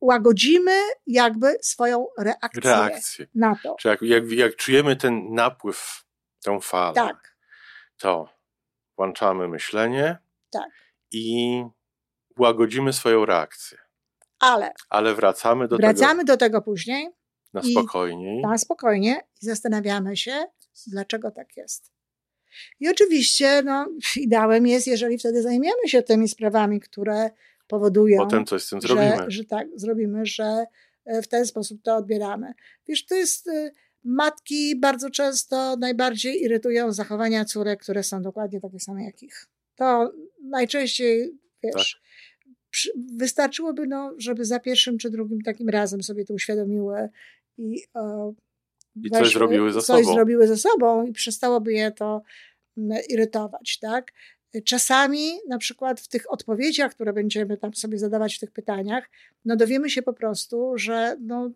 łagodzimy 0.00 0.80
jakby 1.06 1.56
swoją 1.62 2.06
reakcję, 2.18 2.60
reakcję. 2.60 3.26
na 3.34 3.56
to. 3.62 3.76
Czy 3.80 3.88
jak, 3.88 4.02
jak, 4.02 4.30
jak 4.30 4.56
czujemy 4.56 4.96
ten 4.96 5.34
napływ, 5.34 6.04
tę 6.42 6.58
falę, 6.62 6.94
tak. 6.94 7.36
to 7.96 8.28
włączamy 8.96 9.48
myślenie 9.48 10.18
tak. 10.50 10.70
i 11.12 11.62
łagodzimy 12.38 12.92
swoją 12.92 13.24
reakcję. 13.26 13.78
Ale, 14.38 14.72
Ale 14.90 15.14
wracamy 15.14 15.68
do 15.68 15.76
wracamy 15.76 16.20
tego. 16.20 16.32
do 16.32 16.36
tego 16.36 16.62
później. 16.62 17.08
Na 17.54 17.62
spokojnie. 17.62 18.40
Na 18.40 18.58
spokojnie 18.58 19.20
i 19.42 19.46
zastanawiamy 19.46 20.16
się, 20.16 20.44
dlaczego 20.86 21.30
tak 21.30 21.56
jest. 21.56 21.92
I 22.80 22.88
oczywiście 22.88 23.62
no, 23.62 23.86
ideałem 24.16 24.66
jest, 24.66 24.86
jeżeli 24.86 25.18
wtedy 25.18 25.42
zajmiemy 25.42 25.88
się 25.88 26.02
tymi 26.02 26.28
sprawami, 26.28 26.80
które 26.80 27.30
powodują, 27.66 28.18
Potem 28.18 28.46
coś 28.46 28.62
z 28.62 28.68
tym 28.68 28.80
zrobimy. 28.80 29.16
Że, 29.16 29.30
że 29.30 29.44
tak, 29.44 29.66
zrobimy, 29.74 30.26
że 30.26 30.64
e, 31.04 31.22
w 31.22 31.28
ten 31.28 31.46
sposób 31.46 31.82
to 31.82 31.96
odbieramy. 31.96 32.52
Wiesz, 32.88 33.06
to 33.06 33.14
jest 33.14 33.48
e, 33.48 33.70
matki 34.04 34.76
bardzo 34.76 35.10
często 35.10 35.76
najbardziej 35.76 36.42
irytują 36.42 36.92
zachowania 36.92 37.44
córek, 37.44 37.82
które 37.82 38.02
są 38.02 38.22
dokładnie 38.22 38.60
takie 38.60 38.80
same 38.80 39.04
jak 39.04 39.22
ich. 39.22 39.46
To 39.76 40.12
najczęściej, 40.42 41.38
wiesz, 41.62 42.00
tak. 42.00 42.02
Wystarczyłoby, 43.16 43.86
no, 43.86 44.14
żeby 44.18 44.44
za 44.44 44.60
pierwszym 44.60 44.98
czy 44.98 45.10
drugim 45.10 45.42
takim 45.42 45.68
razem 45.68 46.02
sobie 46.02 46.24
to 46.24 46.34
uświadomiły 46.34 47.08
i 47.58 47.82
o, 47.94 48.32
i 49.04 49.10
coś 49.10 49.32
zrobiły 49.32 49.72
ze 49.72 49.82
coś 49.82 50.04
sobą. 50.04 50.14
zrobiły 50.14 50.46
ze 50.46 50.56
sobą 50.56 51.06
i 51.06 51.12
przestałoby 51.12 51.72
je 51.72 51.92
to 51.92 52.22
irytować, 53.08 53.78
tak? 53.78 54.12
Czasami 54.64 55.32
na 55.48 55.58
przykład 55.58 56.00
w 56.00 56.08
tych 56.08 56.32
odpowiedziach, 56.32 56.94
które 56.94 57.12
będziemy 57.12 57.56
tam 57.56 57.74
sobie 57.74 57.98
zadawać 57.98 58.36
w 58.36 58.40
tych 58.40 58.50
pytaniach, 58.50 59.10
no 59.44 59.56
dowiemy 59.56 59.90
się 59.90 60.02
po 60.02 60.12
prostu, 60.12 60.72
że 60.78 61.16
no 61.20 61.50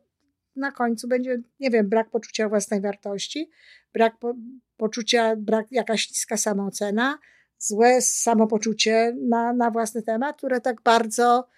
na 0.57 0.73
końcu 0.73 1.09
będzie, 1.09 1.43
nie 1.61 1.71
wiem, 1.71 1.89
brak 1.89 2.11
poczucia 2.11 2.49
własnej 2.49 2.81
wartości, 2.81 3.51
brak 3.93 4.19
po, 4.19 4.35
poczucia, 4.77 5.37
brak 5.37 5.67
jakaś 5.71 6.11
niska 6.11 6.37
samoocena, 6.37 7.19
złe 7.61 8.03
samopoczucie 8.03 9.17
na, 9.29 9.53
na 9.53 9.71
własny 9.71 10.03
temat, 10.03 10.37
które 10.37 10.61
tak 10.61 10.83
bardzo 10.83 11.49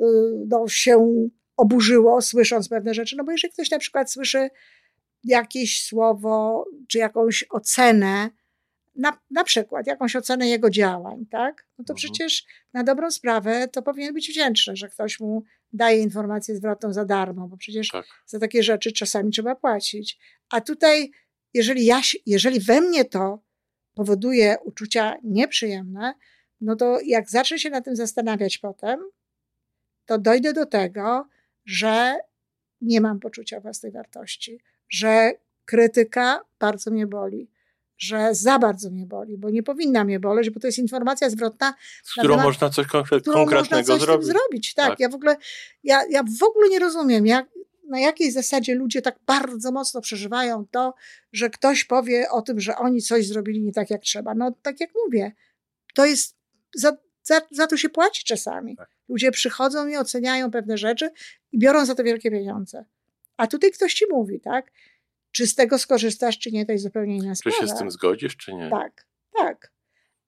y, 0.00 0.04
no, 0.48 0.68
się 0.68 1.28
oburzyło, 1.56 2.22
słysząc 2.22 2.68
pewne 2.68 2.94
rzeczy. 2.94 3.16
No 3.16 3.24
bo 3.24 3.32
jeżeli 3.32 3.52
ktoś 3.52 3.70
na 3.70 3.78
przykład 3.78 4.12
słyszy 4.12 4.50
jakieś 5.24 5.84
słowo 5.84 6.64
czy 6.88 6.98
jakąś 6.98 7.44
ocenę, 7.50 8.30
na, 8.96 9.18
na 9.30 9.44
przykład 9.44 9.86
jakąś 9.86 10.16
ocenę 10.16 10.48
jego 10.48 10.70
działań, 10.70 11.26
tak? 11.30 11.66
No 11.78 11.84
to 11.84 11.92
mhm. 11.92 11.96
przecież 11.96 12.44
na 12.72 12.84
dobrą 12.84 13.10
sprawę 13.10 13.68
to 13.68 13.82
powinien 13.82 14.14
być 14.14 14.28
wdzięczny, 14.28 14.76
że 14.76 14.88
ktoś 14.88 15.20
mu 15.20 15.42
daje 15.72 16.02
informację 16.02 16.56
zwrotną 16.56 16.92
za 16.92 17.04
darmo, 17.04 17.48
bo 17.48 17.56
przecież 17.56 17.88
tak. 17.88 18.06
za 18.26 18.38
takie 18.38 18.62
rzeczy 18.62 18.92
czasami 18.92 19.32
trzeba 19.32 19.54
płacić. 19.54 20.18
A 20.50 20.60
tutaj, 20.60 21.10
jeżeli, 21.54 21.84
ja, 21.84 22.00
jeżeli 22.26 22.60
we 22.60 22.80
mnie 22.80 23.04
to 23.04 23.47
powoduje 23.98 24.56
uczucia 24.64 25.16
nieprzyjemne, 25.24 26.14
no 26.60 26.76
to 26.76 26.98
jak 27.04 27.30
zacznę 27.30 27.58
się 27.58 27.70
na 27.70 27.80
tym 27.80 27.96
zastanawiać 27.96 28.58
potem, 28.58 29.00
to 30.06 30.18
dojdę 30.18 30.52
do 30.52 30.66
tego, 30.66 31.28
że 31.66 32.18
nie 32.80 33.00
mam 33.00 33.20
poczucia 33.20 33.60
własnej 33.60 33.92
wartości, 33.92 34.60
że 34.90 35.32
krytyka 35.64 36.40
bardzo 36.58 36.90
mnie 36.90 37.06
boli, 37.06 37.50
że 37.98 38.34
za 38.34 38.58
bardzo 38.58 38.90
mnie 38.90 39.06
boli, 39.06 39.38
bo 39.38 39.50
nie 39.50 39.62
powinna 39.62 40.04
mnie 40.04 40.20
boleć, 40.20 40.50
bo 40.50 40.60
to 40.60 40.66
jest 40.66 40.78
informacja 40.78 41.30
zwrotna. 41.30 41.74
Z 42.02 42.12
którą 42.12 42.34
temat, 42.34 42.46
można 42.46 42.70
coś 42.70 42.86
konkre 42.86 43.20
konkretnego 43.20 43.92
można 43.92 43.94
coś 43.94 44.02
zrobić. 44.02 44.26
zrobić. 44.26 44.74
Tak, 44.74 44.88
tak, 44.88 45.00
ja 45.00 45.08
w 45.08 45.14
ogóle, 45.14 45.36
ja, 45.84 46.02
ja 46.10 46.22
w 46.22 46.42
ogóle 46.42 46.68
nie 46.68 46.78
rozumiem, 46.78 47.26
jak, 47.26 47.46
na 47.88 48.00
jakiej 48.00 48.32
zasadzie 48.32 48.74
ludzie 48.74 49.02
tak 49.02 49.18
bardzo 49.26 49.72
mocno 49.72 50.00
przeżywają 50.00 50.66
to, 50.70 50.94
że 51.32 51.50
ktoś 51.50 51.84
powie 51.84 52.30
o 52.30 52.42
tym, 52.42 52.60
że 52.60 52.76
oni 52.76 53.02
coś 53.02 53.26
zrobili 53.26 53.62
nie 53.62 53.72
tak 53.72 53.90
jak 53.90 54.02
trzeba. 54.02 54.34
No 54.34 54.52
tak 54.62 54.80
jak 54.80 54.90
mówię, 55.06 55.32
to 55.94 56.06
jest, 56.06 56.36
za, 56.74 56.96
za, 57.22 57.40
za 57.50 57.66
to 57.66 57.76
się 57.76 57.88
płaci 57.88 58.24
czasami. 58.24 58.76
Tak. 58.76 58.88
Ludzie 59.08 59.30
przychodzą 59.30 59.86
i 59.86 59.96
oceniają 59.96 60.50
pewne 60.50 60.78
rzeczy 60.78 61.10
i 61.52 61.58
biorą 61.58 61.86
za 61.86 61.94
to 61.94 62.04
wielkie 62.04 62.30
pieniądze. 62.30 62.84
A 63.36 63.46
tutaj 63.46 63.70
ktoś 63.70 63.94
ci 63.94 64.04
mówi, 64.10 64.40
tak? 64.40 64.72
Czy 65.30 65.46
z 65.46 65.54
tego 65.54 65.78
skorzystasz, 65.78 66.38
czy 66.38 66.50
nie, 66.50 66.66
to 66.66 66.72
jest 66.72 66.84
zupełnie 66.84 67.16
inna 67.16 67.34
sprawa. 67.34 67.56
Czy 67.60 67.66
się 67.66 67.74
z 67.74 67.78
tym 67.78 67.90
zgodzisz, 67.90 68.36
czy 68.36 68.54
nie? 68.54 68.70
Tak, 68.70 69.06
tak. 69.36 69.72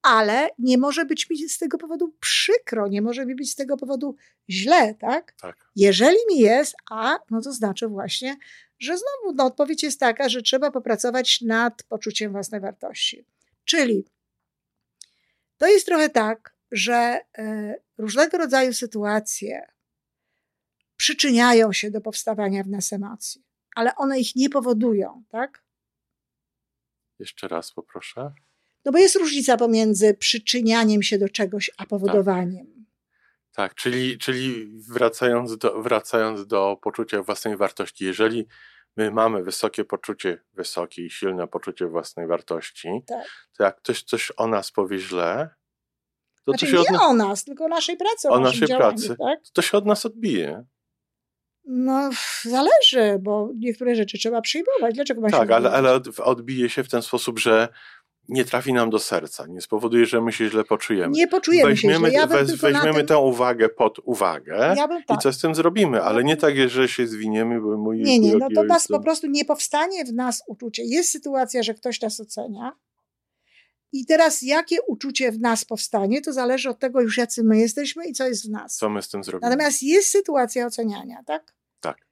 Ale 0.02 0.49
nie 0.59 0.78
może 0.78 1.04
być 1.04 1.30
mi 1.30 1.49
z 1.49 1.59
tego 1.59 1.78
powodu 1.78 2.14
przykro, 2.21 2.88
nie 2.88 3.02
może 3.02 3.26
mi 3.26 3.35
być 3.35 3.50
z 3.50 3.54
tego 3.54 3.76
powodu 3.76 4.16
źle, 4.50 4.95
tak? 4.95 5.33
tak. 5.33 5.57
Jeżeli 5.76 6.19
mi 6.30 6.38
jest, 6.38 6.75
a 6.90 7.19
no 7.30 7.40
to 7.40 7.52
znaczy 7.52 7.88
właśnie, 7.88 8.37
że 8.78 8.99
znowu 8.99 9.37
no, 9.37 9.45
odpowiedź 9.45 9.83
jest 9.83 10.00
taka, 10.00 10.28
że 10.28 10.42
trzeba 10.42 10.71
popracować 10.71 11.40
nad 11.40 11.83
poczuciem 11.83 12.33
własnej 12.33 12.61
wartości. 12.61 13.25
Czyli 13.64 14.04
to 15.57 15.66
jest 15.66 15.87
trochę 15.87 16.09
tak, 16.09 16.54
że 16.73 17.21
e, 17.38 17.75
różnego 17.99 18.38
rodzaju 18.38 18.73
sytuacje, 18.73 19.73
przyczyniają 20.97 21.73
się 21.73 21.90
do 21.90 22.00
powstawania 22.00 22.64
w 22.64 22.69
nas 22.69 22.92
emocji, 22.92 23.45
ale 23.76 23.95
one 23.97 24.21
ich 24.21 24.37
nie 24.37 24.50
powodują, 24.50 25.25
tak? 25.28 25.64
Jeszcze 27.19 27.49
raz 27.49 27.73
poproszę. 27.73 28.33
No 28.84 28.92
bo 28.92 28.99
jest 28.99 29.16
różnica 29.16 29.56
pomiędzy 29.56 30.14
przyczynianiem 30.14 31.02
się 31.02 31.18
do 31.18 31.28
czegoś, 31.28 31.70
a 31.78 31.87
powodowaniem. 31.87 32.66
Tak, 32.66 33.70
tak 33.70 33.75
czyli, 33.75 34.18
czyli 34.18 34.66
wracając, 34.88 35.58
do, 35.58 35.82
wracając 35.82 36.46
do 36.46 36.78
poczucia 36.82 37.22
własnej 37.22 37.56
wartości, 37.56 38.04
jeżeli 38.04 38.46
my 38.96 39.10
mamy 39.10 39.42
wysokie 39.42 39.84
poczucie, 39.84 40.42
wysokie 40.52 41.06
i 41.06 41.10
silne 41.10 41.49
poczucie 41.49 41.87
własnej 41.87 42.26
wartości, 42.26 42.88
tak. 43.06 43.26
to 43.56 43.64
jak 43.64 43.76
ktoś 43.76 44.02
coś 44.02 44.32
o 44.37 44.46
nas 44.46 44.70
powie 44.70 44.99
źle, 44.99 45.50
to 46.44 46.52
znaczy, 46.52 46.66
to 46.66 46.84
się 46.84 46.92
nie 46.92 46.99
od... 46.99 47.04
o 47.04 47.14
nas, 47.14 47.44
tylko 47.44 47.64
o 47.64 47.68
naszej 47.68 47.96
pracy. 47.96 48.28
O, 48.28 48.32
o 48.32 48.40
naszej 48.40 48.68
działaniu, 48.68 48.99
pracy. 48.99 49.16
Tak? 49.18 49.40
To 49.52 49.62
się 49.62 49.78
od 49.78 49.87
nas 49.87 50.06
odbije. 50.06 50.64
No, 51.64 52.10
zależy, 52.44 53.18
bo 53.20 53.50
niektóre 53.56 53.94
rzeczy 53.94 54.18
trzeba 54.18 54.40
przyjmować. 54.40 54.94
Dlaczego 54.94 55.20
ma 55.20 55.30
Tak, 55.30 55.50
ale, 55.50 55.70
ale 55.70 56.00
odbije 56.18 56.68
się 56.68 56.84
w 56.84 56.88
ten 56.88 57.02
sposób, 57.02 57.38
że 57.38 57.68
nie 58.28 58.44
trafi 58.44 58.72
nam 58.72 58.90
do 58.90 58.98
serca, 58.98 59.46
nie 59.46 59.60
spowoduje, 59.60 60.06
że 60.06 60.20
my 60.20 60.32
się 60.32 60.50
źle 60.50 60.64
poczujemy. 60.64 61.12
Nie 61.12 61.28
poczujemy 61.28 61.70
weźmiemy, 61.70 62.06
się 62.06 62.10
źle. 62.10 62.20
Ja 62.20 62.26
weź, 62.26 62.56
weźmiemy 62.56 63.04
tę 63.04 63.18
uwagę 63.18 63.68
pod 63.68 63.98
uwagę 64.04 64.74
ja 64.76 64.88
tak. 64.88 65.18
i 65.18 65.22
co 65.22 65.32
z 65.32 65.38
tym 65.38 65.54
zrobimy, 65.54 66.02
ale 66.02 66.24
nie 66.24 66.36
tak, 66.36 66.68
że 66.68 66.88
się 66.88 67.06
zwiniemy, 67.06 67.60
bo 67.60 67.76
mój 67.78 67.98
Nie, 67.98 68.18
nie, 68.18 68.36
no 68.36 68.48
to 68.54 68.62
nas 68.62 68.88
po 68.88 69.00
prostu 69.00 69.26
nie 69.26 69.44
powstanie 69.44 70.04
w 70.04 70.12
nas 70.12 70.42
uczucie. 70.46 70.82
Jest 70.84 71.10
sytuacja, 71.10 71.62
że 71.62 71.74
ktoś 71.74 72.00
nas 72.00 72.20
ocenia 72.20 72.72
i 73.92 74.06
teraz 74.06 74.42
jakie 74.42 74.82
uczucie 74.82 75.32
w 75.32 75.40
nas 75.40 75.64
powstanie, 75.64 76.20
to 76.20 76.32
zależy 76.32 76.70
od 76.70 76.78
tego 76.78 77.00
już 77.00 77.16
jacy 77.16 77.44
my 77.44 77.58
jesteśmy 77.58 78.06
i 78.06 78.12
co 78.12 78.28
jest 78.28 78.46
w 78.46 78.50
nas. 78.50 78.76
Co 78.76 78.90
my 78.90 79.02
z 79.02 79.08
tym 79.08 79.24
zrobimy. 79.24 79.50
Natomiast 79.50 79.82
jest 79.82 80.08
sytuacja 80.08 80.66
oceniania, 80.66 81.22
tak? 81.26 81.54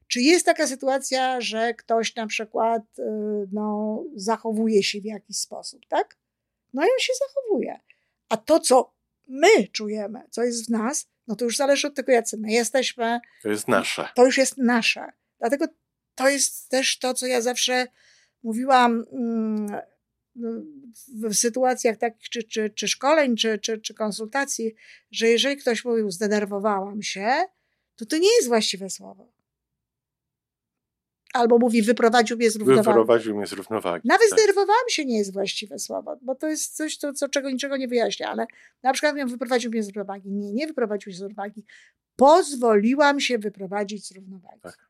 Czy 0.08 0.20
jest 0.20 0.46
taka 0.46 0.66
sytuacja, 0.66 1.40
że 1.40 1.74
ktoś 1.74 2.14
na 2.14 2.26
przykład 2.26 2.82
y, 2.98 3.02
no, 3.52 4.04
zachowuje 4.14 4.82
się 4.82 5.00
w 5.00 5.04
jakiś 5.04 5.36
sposób, 5.36 5.86
tak? 5.88 6.16
No 6.74 6.82
i 6.82 6.86
on 6.86 6.98
się 7.00 7.12
zachowuje. 7.28 7.80
A 8.28 8.36
to, 8.36 8.60
co 8.60 8.94
my 9.28 9.68
czujemy, 9.72 10.22
co 10.30 10.42
jest 10.42 10.66
w 10.66 10.70
nas, 10.70 11.08
no 11.26 11.36
to 11.36 11.44
już 11.44 11.56
zależy 11.56 11.86
od 11.86 11.94
tego, 11.94 12.12
jacy 12.12 12.36
my 12.38 12.52
jesteśmy. 12.52 13.20
To 13.42 13.48
jest 13.48 13.68
nasze. 13.68 14.08
To 14.14 14.24
już 14.24 14.38
jest 14.38 14.58
nasze. 14.58 15.12
Dlatego 15.38 15.66
to 16.14 16.28
jest 16.28 16.68
też 16.68 16.98
to, 16.98 17.14
co 17.14 17.26
ja 17.26 17.40
zawsze 17.40 17.86
mówiłam 18.42 19.04
mm, 19.12 19.80
w 21.06 21.34
sytuacjach 21.34 21.96
takich, 21.96 22.28
czy, 22.28 22.42
czy, 22.42 22.70
czy 22.70 22.88
szkoleń, 22.88 23.36
czy, 23.36 23.58
czy, 23.58 23.78
czy 23.78 23.94
konsultacji, 23.94 24.74
że 25.10 25.28
jeżeli 25.28 25.56
ktoś 25.56 25.84
mówił, 25.84 26.10
zdenerwowałam 26.10 27.02
się, 27.02 27.32
to 27.96 28.06
to 28.06 28.18
nie 28.18 28.36
jest 28.36 28.48
właściwe 28.48 28.90
słowo 28.90 29.37
albo 31.34 31.58
mówi 31.58 31.82
wyprowadził 31.82 32.36
mnie 32.36 32.50
z 32.50 32.56
równowagi. 32.56 32.86
Wyprowadził 32.86 33.36
mnie 33.36 33.46
z 33.46 33.52
równowagi. 33.52 34.08
Nawet 34.08 34.30
tak. 34.30 34.38
zdenerwowałam 34.38 34.88
się 34.88 35.04
nie 35.04 35.18
jest 35.18 35.32
właściwe 35.32 35.78
słowo, 35.78 36.18
bo 36.22 36.34
to 36.34 36.48
jest 36.48 36.76
coś, 36.76 36.96
co, 36.96 37.12
co 37.12 37.28
czego 37.28 37.50
niczego 37.50 37.76
nie 37.76 37.88
wyjaśnia, 37.88 38.30
ale 38.30 38.46
na 38.82 38.92
przykład 38.92 39.16
miał 39.16 39.28
wyprowadził 39.28 39.70
mnie 39.70 39.82
z 39.82 39.86
równowagi. 39.86 40.30
Nie, 40.30 40.52
nie 40.52 40.66
wyprowadził 40.66 41.12
się 41.12 41.18
z 41.18 41.22
równowagi. 41.22 41.64
Pozwoliłam 42.16 43.20
się 43.20 43.38
wyprowadzić 43.38 44.06
z 44.06 44.12
równowagi. 44.12 44.60
Tak. 44.62 44.88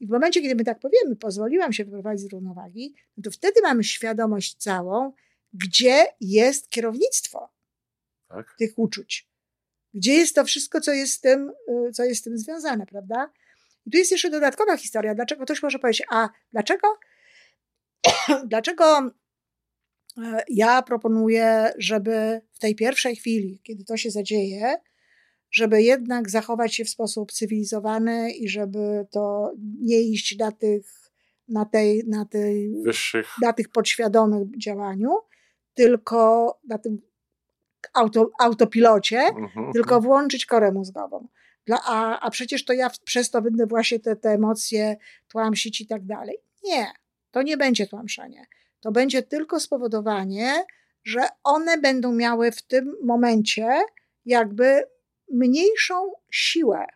I 0.00 0.06
w 0.06 0.10
momencie, 0.10 0.42
kiedy 0.42 0.54
my 0.54 0.64
tak 0.64 0.80
powiemy, 0.80 1.16
pozwoliłam 1.16 1.72
się 1.72 1.84
wyprowadzić 1.84 2.28
z 2.28 2.32
równowagi, 2.32 2.94
no 3.16 3.22
to 3.22 3.30
wtedy 3.30 3.60
mamy 3.62 3.84
świadomość 3.84 4.54
całą, 4.54 5.12
gdzie 5.52 6.06
jest 6.20 6.70
kierownictwo 6.70 7.52
tak. 8.28 8.54
tych 8.58 8.72
uczuć. 8.76 9.28
Gdzie 9.94 10.12
jest 10.12 10.34
to 10.34 10.44
wszystko, 10.44 10.80
co 10.80 10.92
jest 10.92 11.22
tym, 11.22 11.52
y, 11.88 11.92
co 11.92 12.04
jest 12.04 12.20
z 12.20 12.24
tym 12.24 12.38
związane, 12.38 12.86
prawda? 12.86 13.30
I 13.86 13.90
tu 13.90 13.98
jest 13.98 14.10
jeszcze 14.10 14.30
dodatkowa 14.30 14.76
historia. 14.76 15.14
Dlaczego 15.14 15.44
ktoś 15.44 15.62
może 15.62 15.78
powiedzieć, 15.78 16.06
a 16.10 16.28
dlaczego, 16.52 16.98
dlaczego 18.50 19.10
e, 20.18 20.44
ja 20.48 20.82
proponuję, 20.82 21.72
żeby 21.78 22.40
w 22.52 22.58
tej 22.58 22.74
pierwszej 22.74 23.16
chwili, 23.16 23.60
kiedy 23.62 23.84
to 23.84 23.96
się 23.96 24.10
zadzieje, 24.10 24.76
żeby 25.50 25.82
jednak 25.82 26.30
zachować 26.30 26.74
się 26.74 26.84
w 26.84 26.88
sposób 26.88 27.32
cywilizowany 27.32 28.32
i 28.32 28.48
żeby 28.48 29.06
to 29.10 29.52
nie 29.80 30.02
iść 30.02 30.38
na 30.38 30.52
tych, 30.52 30.86
na 31.48 31.64
tej, 31.64 32.02
na 32.06 32.24
tej, 32.24 32.82
Wyższych. 32.82 33.34
na 33.42 33.52
tych 33.52 33.68
podświadomych 33.68 34.58
działaniu, 34.58 35.10
tylko 35.74 36.60
na 36.68 36.78
tym 36.78 37.02
auto, 37.94 38.30
autopilocie, 38.40 39.18
mhm. 39.18 39.72
tylko 39.72 40.00
włączyć 40.00 40.46
korę 40.46 40.72
mózgową. 40.72 41.28
Dla, 41.66 41.82
a, 41.84 42.20
a 42.20 42.30
przecież 42.30 42.64
to 42.64 42.72
ja 42.72 42.90
przez 43.04 43.30
to 43.30 43.42
będę 43.42 43.66
właśnie 43.66 44.00
te, 44.00 44.16
te 44.16 44.30
emocje 44.30 44.96
tłamsić 45.28 45.80
i 45.80 45.86
tak 45.86 46.06
dalej. 46.06 46.38
Nie, 46.64 46.86
to 47.30 47.42
nie 47.42 47.56
będzie 47.56 47.86
tłamszenie. 47.86 48.46
To 48.80 48.92
będzie 48.92 49.22
tylko 49.22 49.60
spowodowanie, 49.60 50.64
że 51.04 51.28
one 51.44 51.78
będą 51.78 52.12
miały 52.12 52.52
w 52.52 52.62
tym 52.62 52.96
momencie 53.02 53.68
jakby 54.24 54.82
mniejszą 55.30 56.12
siłę, 56.30 56.86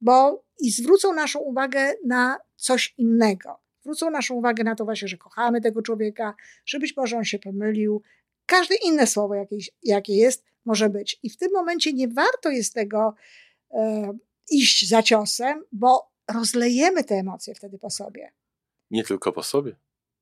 bo 0.00 0.44
i 0.60 0.70
zwrócą 0.70 1.14
naszą 1.14 1.38
uwagę 1.38 1.92
na 2.06 2.38
coś 2.56 2.94
innego. 2.98 3.60
Zwrócą 3.80 4.10
naszą 4.10 4.34
uwagę 4.34 4.64
na 4.64 4.74
to 4.74 4.84
właśnie, 4.84 5.08
że 5.08 5.16
kochamy 5.16 5.60
tego 5.60 5.82
człowieka, 5.82 6.34
że 6.66 6.78
być 6.78 6.96
może 6.96 7.16
on 7.16 7.24
się 7.24 7.38
pomylił. 7.38 8.02
Każde 8.46 8.74
inne 8.74 9.06
słowo, 9.06 9.34
jakie, 9.34 9.56
jakie 9.82 10.14
jest, 10.14 10.44
może 10.68 10.90
być. 10.90 11.18
I 11.22 11.30
w 11.30 11.36
tym 11.36 11.52
momencie 11.52 11.92
nie 11.92 12.08
warto 12.08 12.50
jest 12.50 12.74
tego 12.74 13.14
e, 13.70 14.12
iść 14.50 14.88
za 14.88 15.02
ciosem, 15.02 15.64
bo 15.72 16.10
rozlejemy 16.34 17.04
te 17.04 17.14
emocje 17.14 17.54
wtedy 17.54 17.78
po 17.78 17.90
sobie. 17.90 18.32
Nie 18.90 19.04
tylko 19.04 19.32
po 19.32 19.42
sobie. 19.42 19.76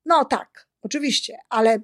No 0.04 0.24
tak, 0.24 0.68
oczywiście, 0.82 1.38
ale 1.48 1.80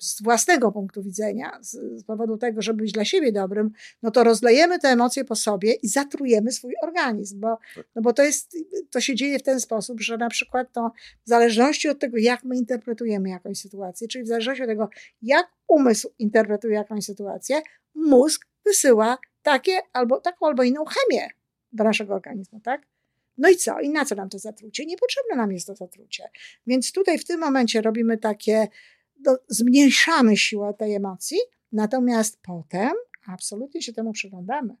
z 0.00 0.22
własnego 0.22 0.72
punktu 0.72 1.02
widzenia, 1.02 1.58
z, 1.60 1.70
z, 1.70 2.04
powodu 2.04 2.36
tego, 2.36 2.62
żeby 2.62 2.82
być 2.82 2.92
dla 2.92 3.04
siebie 3.04 3.32
dobrym, 3.32 3.70
no 4.02 4.10
to 4.10 4.24
rozlejemy 4.24 4.78
te 4.78 4.88
emocje 4.88 5.24
po 5.24 5.36
sobie 5.36 5.72
i 5.72 5.88
zatrujemy 5.88 6.52
swój 6.52 6.74
organizm, 6.82 7.40
bo, 7.40 7.58
tak. 7.74 7.86
no 7.94 8.02
bo 8.02 8.12
to, 8.12 8.22
jest, 8.22 8.56
to 8.90 9.00
się 9.00 9.14
dzieje 9.14 9.38
w 9.38 9.42
ten 9.42 9.60
sposób, 9.60 10.00
że 10.00 10.16
na 10.16 10.28
przykład 10.28 10.72
to 10.72 10.90
w 11.24 11.28
zależności 11.28 11.88
od 11.88 11.98
tego, 11.98 12.16
jak 12.18 12.44
my 12.44 12.56
interpretujemy 12.56 13.28
jakąś 13.28 13.58
sytuację, 13.58 14.08
czyli 14.08 14.24
w 14.24 14.28
zależności 14.28 14.62
od 14.62 14.68
tego, 14.68 14.88
jak 15.22 15.46
umysł 15.68 16.10
interpretuje 16.18 16.74
jakąś 16.74 17.04
sytuację, 17.04 17.62
mózg 17.94 18.46
wysyła 18.66 19.18
takie 19.42 19.72
albo, 19.92 20.20
taką 20.20 20.46
albo 20.46 20.62
inną 20.62 20.84
chemię 20.84 21.28
do 21.72 21.84
naszego 21.84 22.14
organizmu, 22.14 22.60
tak? 22.60 22.82
No 23.38 23.48
i 23.48 23.56
co? 23.56 23.80
I 23.80 23.88
na 23.90 24.04
co 24.04 24.14
nam 24.14 24.28
to 24.28 24.38
zatrucie? 24.38 24.86
Niepotrzebne 24.86 25.36
nam 25.36 25.52
jest 25.52 25.66
to 25.66 25.74
zatrucie. 25.74 26.30
Więc 26.66 26.92
tutaj 26.92 27.18
w 27.18 27.24
tym 27.24 27.40
momencie 27.40 27.82
robimy 27.82 28.18
takie 28.18 28.68
do, 29.22 29.38
zmniejszamy 29.48 30.36
siłę 30.36 30.74
tej 30.74 30.94
emocji, 30.94 31.38
natomiast 31.72 32.40
potem 32.42 32.92
absolutnie 33.26 33.82
się 33.82 33.92
temu 33.92 34.12
przyglądamy. 34.12 34.76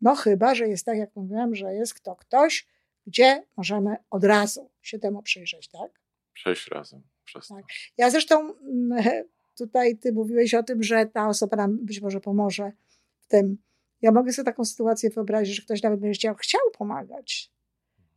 No 0.00 0.14
chyba, 0.14 0.54
że 0.54 0.68
jest 0.68 0.86
tak, 0.86 0.98
jak 0.98 1.16
mówiłam, 1.16 1.54
że 1.54 1.74
jest 1.74 2.00
to 2.00 2.16
ktoś, 2.16 2.66
gdzie 3.06 3.42
możemy 3.56 3.96
od 4.10 4.24
razu 4.24 4.70
się 4.82 4.98
temu 4.98 5.22
przyjrzeć, 5.22 5.68
tak? 5.68 6.00
Przejść 6.32 6.68
razem 6.68 7.02
przez 7.24 7.48
tak. 7.48 7.64
Ja 7.96 8.10
zresztą 8.10 8.54
mm, 8.58 9.04
tutaj 9.58 9.98
ty 9.98 10.12
mówiłeś 10.12 10.54
o 10.54 10.62
tym, 10.62 10.82
że 10.82 11.06
ta 11.06 11.28
osoba 11.28 11.56
nam 11.56 11.86
być 11.86 12.00
może 12.00 12.20
pomoże 12.20 12.72
w 13.20 13.26
tym. 13.26 13.58
Ja 14.02 14.12
mogę 14.12 14.32
sobie 14.32 14.46
taką 14.46 14.64
sytuację 14.64 15.10
wyobrazić, 15.10 15.56
że 15.56 15.62
ktoś 15.62 15.82
nawet 15.82 16.00
będzie 16.00 16.18
chciał, 16.18 16.34
chciał 16.34 16.60
pomagać. 16.78 17.52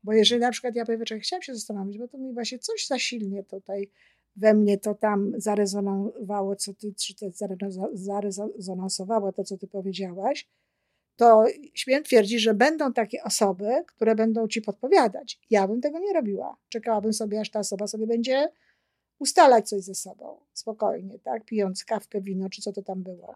Bo 0.04 0.14
jeżeli 0.14 0.42
na 0.42 0.52
przykład 0.52 0.76
ja 0.76 0.86
powiem, 0.86 1.06
że 1.06 1.20
chciałam 1.20 1.42
się 1.42 1.56
zastanowić, 1.56 1.98
bo 1.98 2.08
to 2.08 2.18
mi 2.18 2.34
właśnie 2.34 2.60
coś 2.60 2.88
za 2.88 3.00
silnie 3.00 3.44
tutaj 3.44 3.90
we 4.36 4.54
mnie 4.54 4.78
to 4.78 4.96
tam 4.96 5.32
zarezonowało, 5.38 6.56
co 6.56 6.74
ty, 6.74 6.94
czy 6.94 7.16
to 7.16 7.26
zarezonansowało 7.94 9.32
to, 9.32 9.44
co 9.44 9.58
ty 9.58 9.68
powiedziałaś, 9.68 10.48
to 11.16 11.46
śmiem 11.74 12.04
twierdzić, 12.04 12.42
że 12.42 12.54
będą 12.54 12.94
takie 12.94 13.24
osoby, 13.24 13.84
które 13.88 14.16
będą 14.16 14.48
ci 14.48 14.62
podpowiadać. 14.62 15.40
Ja 15.50 15.68
bym 15.68 15.82
tego 15.82 16.00
nie 16.00 16.14
robiła. 16.14 16.58
Czekałabym 16.70 17.14
sobie, 17.14 17.40
aż 17.40 17.50
ta 17.50 17.60
osoba 17.60 17.88
sobie 17.88 18.08
będzie 18.08 18.50
ustalać 19.20 19.70
coś 19.70 19.84
ze 19.84 19.96
sobą, 19.96 20.40
spokojnie, 20.54 21.20
tak, 21.20 21.46
pijąc 21.46 21.86
kawkę, 21.86 22.22
wino, 22.22 22.50
czy 22.50 22.62
co 22.62 22.74
to 22.74 22.82
tam 22.82 23.04
było. 23.04 23.36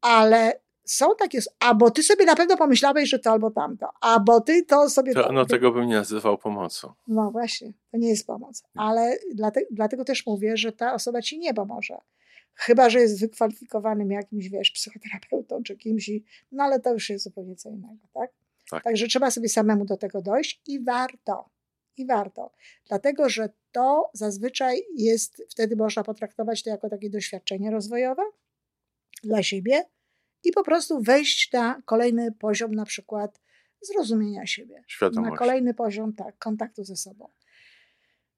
Ale 0.00 0.60
są 0.84 1.06
takie, 1.18 1.38
albo 1.58 1.90
ty 1.90 2.02
sobie 2.02 2.24
na 2.24 2.36
pewno 2.36 2.56
pomyślałeś, 2.56 3.08
że 3.08 3.18
to 3.18 3.30
albo 3.30 3.50
tamto, 3.50 3.88
albo 4.00 4.40
ty 4.40 4.64
to 4.64 4.90
sobie... 4.90 5.14
To, 5.14 5.32
no 5.32 5.46
tego 5.46 5.72
bym 5.72 5.86
nie 5.86 5.94
nazywał 5.94 6.38
pomocą. 6.38 6.92
No 7.06 7.30
właśnie, 7.30 7.72
to 7.90 7.98
nie 7.98 8.08
jest 8.08 8.26
pomoc. 8.26 8.62
Ale 8.74 9.18
dlate, 9.34 9.60
dlatego 9.70 10.04
też 10.04 10.26
mówię, 10.26 10.56
że 10.56 10.72
ta 10.72 10.94
osoba 10.94 11.22
ci 11.22 11.38
nie 11.38 11.54
pomoże. 11.54 11.96
Chyba, 12.54 12.90
że 12.90 13.00
jest 13.00 13.20
wykwalifikowanym 13.20 14.10
jakimś, 14.10 14.48
wiesz, 14.48 14.70
psychoterapeutą 14.70 15.62
czy 15.62 15.76
kimś, 15.76 16.10
no 16.52 16.64
ale 16.64 16.80
to 16.80 16.92
już 16.92 17.10
jest 17.10 17.24
zupełnie 17.24 17.56
co 17.56 17.68
innego, 17.68 18.06
tak? 18.12 18.30
tak? 18.70 18.84
Także 18.84 19.06
trzeba 19.06 19.30
sobie 19.30 19.48
samemu 19.48 19.84
do 19.84 19.96
tego 19.96 20.22
dojść 20.22 20.62
i 20.66 20.84
warto. 20.84 21.50
I 21.96 22.06
warto. 22.06 22.52
Dlatego, 22.88 23.28
że 23.28 23.48
to 23.72 24.10
zazwyczaj 24.12 24.82
jest, 24.96 25.42
wtedy 25.50 25.76
można 25.76 26.04
potraktować 26.04 26.62
to 26.62 26.70
jako 26.70 26.88
takie 26.88 27.10
doświadczenie 27.10 27.70
rozwojowe 27.70 28.22
dla 29.24 29.42
siebie, 29.42 29.84
i 30.44 30.52
po 30.52 30.64
prostu 30.64 31.00
wejść 31.00 31.52
na 31.52 31.82
kolejny 31.84 32.32
poziom, 32.32 32.74
na 32.74 32.84
przykład 32.84 33.40
zrozumienia 33.80 34.46
siebie. 34.46 34.84
Świadomość. 34.86 35.30
Na 35.30 35.36
kolejny 35.36 35.74
poziom, 35.74 36.12
tak, 36.12 36.38
kontaktu 36.38 36.84
ze 36.84 36.96
sobą. 36.96 37.28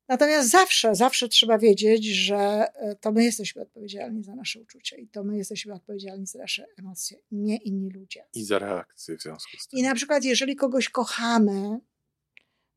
Natomiast 0.08 0.50
zawsze, 0.50 0.94
zawsze 0.94 1.28
trzeba 1.28 1.58
wiedzieć, 1.58 2.04
że 2.04 2.36
e, 2.74 2.96
to 2.96 3.12
my 3.12 3.24
jesteśmy 3.24 3.62
odpowiedzialni 3.62 4.22
za 4.22 4.34
nasze 4.34 4.60
uczucia 4.60 4.96
i 4.96 5.08
to 5.08 5.24
my 5.24 5.36
jesteśmy 5.36 5.74
odpowiedzialni 5.74 6.26
za 6.26 6.38
nasze 6.38 6.66
emocje, 6.78 7.18
nie 7.30 7.56
inni 7.56 7.90
ludzie. 7.90 8.24
I 8.34 8.44
za 8.44 8.58
reakcję 8.58 9.16
w 9.16 9.22
związku 9.22 9.56
z 9.58 9.68
tym. 9.68 9.80
I 9.80 9.82
na 9.82 9.94
przykład, 9.94 10.24
jeżeli 10.24 10.56
kogoś 10.56 10.88
kochamy, 10.88 11.80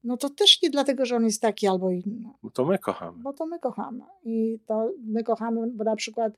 no 0.04 0.18
to 0.18 0.30
też 0.30 0.62
nie 0.62 0.70
dlatego, 0.70 1.06
że 1.06 1.16
on 1.16 1.26
jest 1.26 1.42
taki 1.42 1.68
albo 1.68 1.92
inny. 1.92 2.30
Bo 2.44 2.52
to 2.52 2.66
my 2.66 2.80
kochamy. 2.80 3.24
Bo 3.24 3.34
to 3.34 3.46
my 3.46 3.60
kochamy. 3.60 4.04
I 4.24 4.60
to 4.68 4.92
my 5.06 5.24
kochamy, 5.24 5.68
bo 5.72 5.84
na 5.84 5.96
przykład 5.96 6.34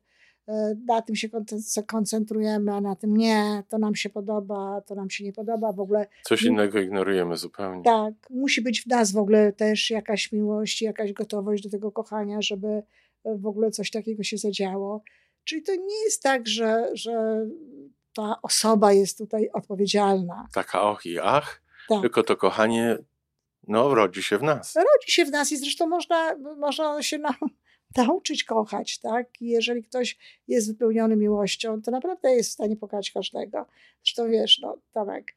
na 0.88 1.02
tym 1.02 1.16
się 1.16 1.30
koncentrujemy, 1.88 2.74
a 2.74 2.82
na 2.82 2.96
tym 2.96 3.18
nie, 3.18 3.64
to 3.70 3.78
nam 3.78 3.96
się 3.96 4.10
podoba, 4.10 4.82
to 4.82 4.96
nam 4.96 5.10
się 5.10 5.24
nie 5.24 5.34
podoba, 5.34 5.74
w 5.74 5.80
ogóle. 5.80 6.08
Coś 6.24 6.44
innego 6.44 6.80
ignorujemy 6.80 7.38
zupełnie. 7.38 7.84
Tak, 7.84 8.14
musi 8.30 8.62
być 8.62 8.82
w 8.82 8.88
nas 8.88 9.12
w 9.12 9.18
ogóle 9.18 9.54
też 9.54 9.90
jakaś 9.90 10.32
miłość, 10.32 10.82
jakaś 10.82 11.14
gotowość 11.14 11.64
do 11.64 11.70
tego 11.70 11.92
kochania, 11.92 12.42
żeby 12.42 12.68
e, 12.68 12.84
w 13.38 13.48
ogóle 13.48 13.72
coś 13.72 13.92
takiego 13.92 14.24
się 14.24 14.38
zadziało. 14.38 15.04
Czyli 15.44 15.64
to 15.64 15.76
nie 15.76 16.04
jest 16.06 16.24
tak, 16.24 16.48
że, 16.48 16.90
że 16.94 17.46
ta 18.16 18.40
osoba 18.42 18.94
jest 18.94 19.18
tutaj 19.18 19.50
odpowiedzialna. 19.54 20.48
Taka 20.54 20.82
och 20.82 21.06
i 21.06 21.20
ach, 21.20 21.62
tak. 21.90 22.02
tylko 22.02 22.24
to 22.24 22.38
kochanie 22.38 22.98
no, 23.68 23.96
rodzi 23.96 24.24
się 24.24 24.38
w 24.38 24.44
nas. 24.44 24.76
Rodzi 24.76 25.12
się 25.12 25.26
w 25.26 25.32
nas 25.32 25.52
i 25.52 25.58
zresztą 25.58 25.88
można, 25.88 26.36
można 26.58 27.04
się 27.04 27.18
na, 27.18 27.36
nauczyć 27.96 28.44
kochać, 28.44 29.00
tak? 29.00 29.42
Jeżeli 29.42 29.84
ktoś 29.84 30.18
jest 30.48 30.68
wypełniony 30.68 31.16
miłością, 31.16 31.82
to 31.82 31.92
naprawdę 31.92 32.36
jest 32.36 32.50
w 32.50 32.54
stanie 32.54 32.76
pokochać 32.76 33.12
każdego. 33.12 33.66
Zresztą 34.04 34.30
wiesz, 34.30 34.60
no, 34.60 34.78
Tomek, 34.94 35.36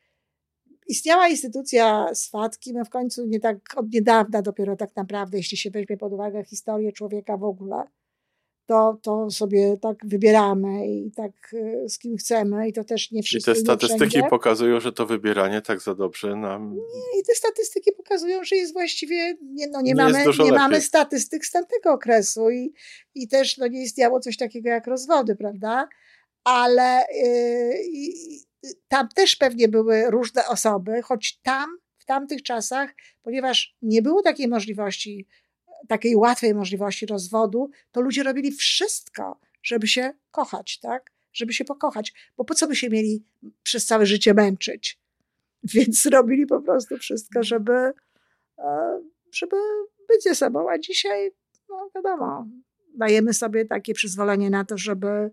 istniała 0.86 1.28
instytucja 1.28 2.14
swatki, 2.14 2.72
my 2.72 2.84
w 2.84 2.90
końcu 2.90 3.26
nie 3.26 3.40
tak 3.40 3.76
od 3.76 3.92
niedawna 3.92 4.42
dopiero 4.42 4.76
tak 4.76 4.96
naprawdę, 4.96 5.36
jeśli 5.36 5.56
się 5.56 5.70
weźmie 5.70 5.96
pod 5.96 6.12
uwagę 6.12 6.44
historię 6.44 6.92
człowieka 6.92 7.36
w 7.36 7.44
ogóle, 7.44 7.84
to, 8.70 8.98
to 9.02 9.30
sobie 9.30 9.76
tak 9.82 10.06
wybieramy 10.06 10.86
i 10.86 11.10
tak 11.16 11.32
e, 11.54 11.88
z 11.88 11.98
kim 11.98 12.16
chcemy 12.16 12.68
i 12.68 12.72
to 12.72 12.84
też 12.84 13.10
nie 13.10 13.22
wszyscy. 13.22 13.50
I 13.50 13.54
te 13.54 13.60
statystyki 13.60 14.20
pokazują, 14.30 14.80
że 14.80 14.92
to 14.92 15.06
wybieranie 15.06 15.62
tak 15.62 15.80
za 15.80 15.94
dobrze 15.94 16.36
nam... 16.36 16.74
Nie, 16.74 17.20
i 17.20 17.24
te 17.26 17.34
statystyki 17.34 17.92
pokazują, 17.92 18.44
że 18.44 18.56
jest 18.56 18.72
właściwie, 18.72 19.36
nie, 19.42 19.68
no 19.68 19.80
nie, 19.80 19.88
nie 19.88 19.94
mamy, 19.94 20.24
nie 20.44 20.52
mamy 20.52 20.80
statystyk 20.80 21.46
z 21.46 21.50
tamtego 21.50 21.92
okresu 21.92 22.50
i, 22.50 22.72
i 23.14 23.28
też 23.28 23.58
no, 23.58 23.66
nie 23.66 23.82
istniało 23.82 24.20
coś 24.20 24.36
takiego 24.36 24.68
jak 24.68 24.86
rozwody, 24.86 25.36
prawda? 25.36 25.88
Ale 26.44 27.04
yy, 27.14 28.72
tam 28.88 29.08
też 29.08 29.36
pewnie 29.36 29.68
były 29.68 30.10
różne 30.10 30.46
osoby, 30.46 31.02
choć 31.02 31.40
tam 31.42 31.78
w 31.98 32.04
tamtych 32.04 32.42
czasach, 32.42 32.94
ponieważ 33.22 33.76
nie 33.82 34.02
było 34.02 34.22
takiej 34.22 34.48
możliwości 34.48 35.26
takiej 35.88 36.16
łatwej 36.16 36.54
możliwości 36.54 37.06
rozwodu, 37.06 37.70
to 37.92 38.00
ludzie 38.00 38.22
robili 38.22 38.52
wszystko, 38.52 39.40
żeby 39.62 39.86
się 39.86 40.12
kochać, 40.30 40.78
tak? 40.80 41.10
Żeby 41.32 41.52
się 41.52 41.64
pokochać, 41.64 42.12
bo 42.36 42.44
po 42.44 42.54
co 42.54 42.66
by 42.66 42.76
się 42.76 42.90
mieli 42.90 43.24
przez 43.62 43.86
całe 43.86 44.06
życie 44.06 44.34
męczyć? 44.34 44.98
Więc 45.74 46.06
robili 46.06 46.46
po 46.46 46.62
prostu 46.62 46.96
wszystko, 46.98 47.42
żeby, 47.42 47.92
e, 48.58 49.00
żeby 49.32 49.56
być 50.08 50.22
ze 50.22 50.34
sobą. 50.34 50.70
A 50.70 50.78
dzisiaj, 50.78 51.30
no 51.68 51.90
wiadomo, 51.94 52.46
dajemy 52.94 53.34
sobie 53.34 53.64
takie 53.64 53.94
przyzwolenie 53.94 54.50
na 54.50 54.64
to, 54.64 54.78
żeby 54.78 55.30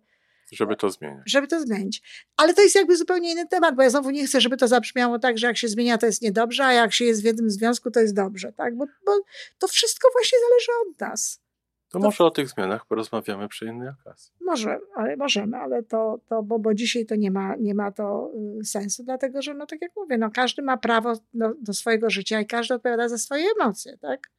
żeby 0.51 0.75
to 0.75 0.89
zmienić. 0.89 1.21
Żeby 1.25 1.47
to 1.47 1.61
zmienić. 1.61 2.01
Ale 2.37 2.53
to 2.53 2.61
jest 2.61 2.75
jakby 2.75 2.97
zupełnie 2.97 3.31
inny 3.31 3.47
temat, 3.47 3.75
bo 3.75 3.83
ja 3.83 3.89
znowu 3.89 4.09
nie 4.09 4.27
chcę, 4.27 4.41
żeby 4.41 4.57
to 4.57 4.67
zabrzmiało 4.67 5.19
tak, 5.19 5.37
że 5.37 5.47
jak 5.47 5.57
się 5.57 5.67
zmienia, 5.67 5.97
to 5.97 6.05
jest 6.05 6.21
niedobrze, 6.21 6.65
a 6.65 6.73
jak 6.73 6.93
się 6.93 7.05
jest 7.05 7.21
w 7.21 7.25
jednym 7.25 7.49
związku, 7.49 7.91
to 7.91 7.99
jest 7.99 8.15
dobrze, 8.15 8.53
tak? 8.53 8.75
Bo, 8.75 8.85
bo 9.05 9.11
to 9.57 9.67
wszystko 9.67 10.09
właśnie 10.13 10.37
zależy 10.49 10.71
od 10.89 10.99
nas. 10.99 11.41
To, 11.89 11.99
to 11.99 12.05
może 12.05 12.23
o 12.23 12.31
tych 12.31 12.49
zmianach 12.49 12.85
porozmawiamy 12.85 13.47
przy 13.47 13.65
innej 13.65 13.89
okazji. 13.89 14.33
Może, 14.41 14.79
ale 14.95 15.17
możemy, 15.17 15.57
ale 15.57 15.83
to, 15.83 16.19
to 16.29 16.43
bo, 16.43 16.59
bo 16.59 16.73
dzisiaj 16.73 17.05
to 17.05 17.15
nie 17.15 17.31
ma, 17.31 17.55
nie 17.55 17.75
ma 17.75 17.91
to 17.91 18.31
y, 18.61 18.65
sensu, 18.65 19.03
dlatego 19.03 19.41
że, 19.41 19.53
no 19.53 19.65
tak 19.65 19.81
jak 19.81 19.91
mówię, 19.95 20.17
no 20.17 20.31
każdy 20.31 20.61
ma 20.61 20.77
prawo 20.77 21.13
do, 21.33 21.53
do 21.61 21.73
swojego 21.73 22.09
życia 22.09 22.41
i 22.41 22.45
każdy 22.45 22.73
odpowiada 22.73 23.09
za 23.09 23.17
swoje 23.17 23.45
emocje, 23.59 23.97
tak? 23.97 24.31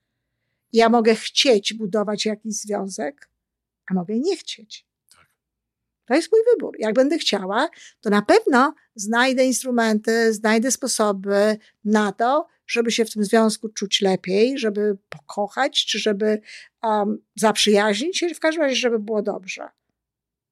Ja 0.73 0.89
mogę 0.89 1.15
chcieć 1.15 1.75
budować 1.75 2.27
jakiś 2.27 2.55
związek, 2.55 3.31
a 3.91 3.95
mogę 3.95 4.19
nie 4.19 4.37
chcieć. 4.37 4.88
To 6.09 6.15
jest 6.15 6.33
mój 6.33 6.41
wybór. 6.55 6.77
Jak 6.79 6.95
będę 6.95 7.19
chciała, 7.19 7.69
to 8.01 8.11
na 8.11 8.23
pewno 8.23 8.75
znajdę 8.95 9.45
instrumenty, 9.45 10.33
znajdę 10.33 10.71
sposoby 10.71 11.59
na 11.85 12.13
to, 12.13 12.47
żeby 12.67 12.91
się 12.91 13.05
w 13.05 13.13
tym 13.13 13.25
związku 13.25 13.69
czuć 13.69 14.01
lepiej, 14.01 14.59
żeby 14.59 14.99
pokochać, 15.09 15.87
czy 15.87 15.99
żeby 15.99 16.41
um, 16.83 17.19
zaprzyjaźnić 17.35 18.19
się, 18.19 18.35
w 18.35 18.41
każdym 18.41 18.63
razie, 18.63 18.77
żeby 18.77 18.99
było 18.99 19.23
dobrze. 19.23 19.69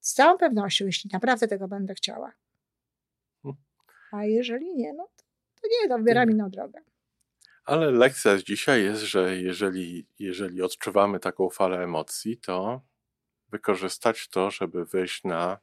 Z 0.00 0.14
całą 0.14 0.38
pewnością, 0.38 0.86
jeśli 0.86 1.10
naprawdę 1.12 1.48
tego 1.48 1.68
będę 1.68 1.94
chciała. 1.94 2.32
Hmm. 3.42 3.62
A 4.12 4.24
jeżeli 4.24 4.74
nie, 4.74 4.92
no 4.92 5.08
to, 5.16 5.24
to 5.62 5.68
nie, 5.68 5.88
to 5.88 5.98
wybieram 5.98 6.30
inną 6.30 6.50
drogę. 6.50 6.80
Ale 7.64 7.90
lekcja 7.90 8.38
z 8.38 8.42
dzisiaj 8.42 8.84
jest, 8.84 9.02
że 9.02 9.36
jeżeli, 9.36 10.06
jeżeli 10.18 10.62
odczuwamy 10.62 11.20
taką 11.20 11.50
falę 11.50 11.84
emocji, 11.84 12.38
to 12.38 12.80
wykorzystać 13.50 14.28
to, 14.28 14.50
żeby 14.50 14.84
wejść 14.84 15.24
na, 15.24 15.58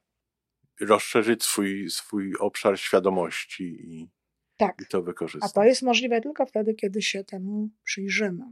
rozszerzyć 0.82 1.44
swój, 1.44 1.90
swój 1.90 2.36
obszar 2.40 2.80
świadomości 2.80 3.64
i, 3.64 4.10
tak. 4.58 4.82
i 4.82 4.86
to 4.86 5.04
wykorzystać. 5.04 5.52
A 5.52 5.54
to 5.54 5.64
jest 5.64 5.82
możliwe 5.82 6.22
tylko 6.22 6.46
wtedy, 6.46 6.74
kiedy 6.74 7.02
się 7.02 7.24
temu 7.24 7.70
przyjrzymy. 7.84 8.44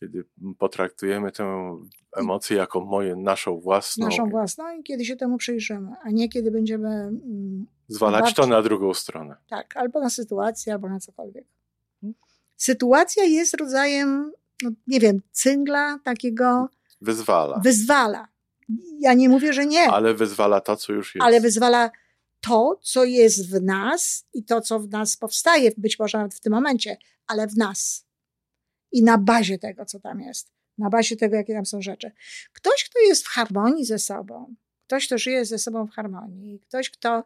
Kiedy 0.00 0.24
potraktujemy 0.58 1.32
tę 1.32 1.76
emocję 2.16 2.56
jako 2.56 2.80
moje, 2.80 3.16
naszą 3.16 3.60
własną. 3.60 4.06
Naszą 4.06 4.30
własną 4.30 4.78
i 4.78 4.82
kiedy 4.82 5.04
się 5.04 5.16
temu 5.16 5.36
przyjrzymy, 5.36 5.90
a 6.02 6.10
nie 6.10 6.28
kiedy 6.28 6.50
będziemy. 6.50 6.88
Mm, 6.88 7.66
Zwalać 7.88 8.34
to 8.34 8.46
na 8.46 8.62
drugą 8.62 8.94
stronę. 8.94 9.36
Tak, 9.48 9.76
albo 9.76 10.00
na 10.00 10.10
sytuację, 10.10 10.72
albo 10.72 10.88
na 10.88 11.00
cokolwiek. 11.00 11.44
Sytuacja 12.56 13.24
jest 13.24 13.54
rodzajem, 13.54 14.32
no, 14.62 14.70
nie 14.86 15.00
wiem, 15.00 15.20
cyngla 15.32 15.98
takiego. 16.04 16.68
Wyzwala. 17.00 17.58
Wyzwala. 17.58 18.28
Ja 18.98 19.14
nie 19.14 19.28
mówię, 19.28 19.52
że 19.52 19.66
nie. 19.66 19.90
Ale 19.90 20.14
wyzwala 20.14 20.60
to, 20.60 20.76
co 20.76 20.92
już 20.92 21.14
jest. 21.14 21.24
Ale 21.24 21.40
wyzwala 21.40 21.90
to, 22.40 22.80
co 22.82 23.04
jest 23.04 23.50
w 23.50 23.62
nas 23.62 24.26
i 24.34 24.44
to, 24.44 24.60
co 24.60 24.80
w 24.80 24.88
nas 24.88 25.16
powstaje, 25.16 25.70
być 25.76 25.98
może 25.98 26.18
nawet 26.18 26.34
w 26.34 26.40
tym 26.40 26.52
momencie, 26.52 26.96
ale 27.26 27.46
w 27.46 27.56
nas. 27.56 28.06
I 28.92 29.02
na 29.02 29.18
bazie 29.18 29.58
tego, 29.58 29.84
co 29.84 30.00
tam 30.00 30.20
jest. 30.20 30.52
Na 30.78 30.90
bazie 30.90 31.16
tego, 31.16 31.36
jakie 31.36 31.54
tam 31.54 31.66
są 31.66 31.82
rzeczy. 31.82 32.12
Ktoś, 32.52 32.84
kto 32.84 33.00
jest 33.00 33.24
w 33.24 33.28
harmonii 33.28 33.84
ze 33.84 33.98
sobą, 33.98 34.54
ktoś, 34.86 35.06
kto 35.06 35.18
żyje 35.18 35.44
ze 35.44 35.58
sobą 35.58 35.86
w 35.86 35.90
harmonii, 35.90 36.60
ktoś, 36.60 36.90
kto 36.90 37.24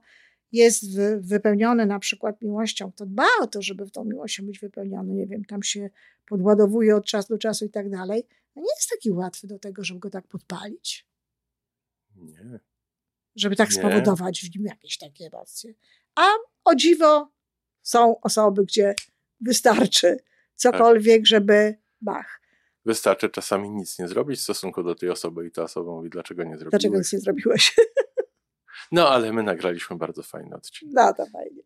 jest 0.52 0.84
wypełniony 1.18 1.86
na 1.86 1.98
przykład 1.98 2.42
miłością, 2.42 2.92
to 2.92 3.06
dba 3.06 3.26
o 3.40 3.46
to, 3.46 3.62
żeby 3.62 3.86
w 3.86 3.90
tą 3.90 4.04
miłością 4.04 4.46
być 4.46 4.58
wypełniony, 4.58 5.14
nie 5.14 5.26
wiem, 5.26 5.44
tam 5.44 5.62
się 5.62 5.90
podładowuje 6.26 6.96
od 6.96 7.06
czasu 7.06 7.28
do 7.28 7.38
czasu 7.38 7.64
i 7.64 7.70
tak 7.70 7.90
dalej, 7.90 8.26
no 8.56 8.62
nie 8.62 8.68
jest 8.76 8.90
taki 8.90 9.10
łatwy 9.10 9.46
do 9.46 9.58
tego, 9.58 9.84
żeby 9.84 10.00
go 10.00 10.10
tak 10.10 10.26
podpalić. 10.26 11.06
Nie. 12.26 12.60
Żeby 13.36 13.56
tak 13.56 13.70
nie. 13.70 13.76
spowodować 13.76 14.40
w 14.40 14.56
nim 14.56 14.66
jakieś 14.66 14.98
takie 14.98 15.26
emocje. 15.26 15.74
A 16.14 16.26
o 16.64 16.74
dziwo 16.74 17.32
są 17.82 18.20
osoby, 18.20 18.64
gdzie 18.64 18.94
wystarczy 19.40 20.16
cokolwiek, 20.54 21.20
tak. 21.20 21.26
żeby 21.26 21.78
bach. 22.00 22.40
Wystarczy 22.84 23.28
czasami 23.28 23.70
nic 23.70 23.98
nie 23.98 24.08
zrobić 24.08 24.38
w 24.38 24.42
stosunku 24.42 24.82
do 24.82 24.94
tej 24.94 25.10
osoby 25.10 25.46
i 25.46 25.50
ta 25.50 25.62
osoba 25.62 25.90
mówi, 25.92 26.10
dlaczego 26.10 26.44
nie 26.44 26.58
zrobiłeś. 26.58 26.70
Dlaczego 26.70 26.98
nic 26.98 27.12
nie 27.12 27.20
zrobiłeś? 27.20 27.74
No, 28.92 29.08
ale 29.08 29.32
my 29.32 29.42
nagraliśmy 29.42 29.96
bardzo 29.96 30.22
fajny 30.22 30.56
odcinek. 30.56 30.94
No, 30.96 31.14
to 31.14 31.26
fajnie. 31.26 31.62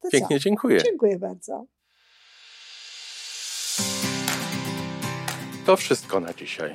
To 0.00 0.08
Pięknie 0.10 0.36
co? 0.36 0.44
dziękuję. 0.44 0.82
Dziękuję 0.82 1.18
bardzo. 1.18 1.66
To 5.66 5.76
wszystko 5.76 6.20
na 6.20 6.32
dzisiaj. 6.34 6.74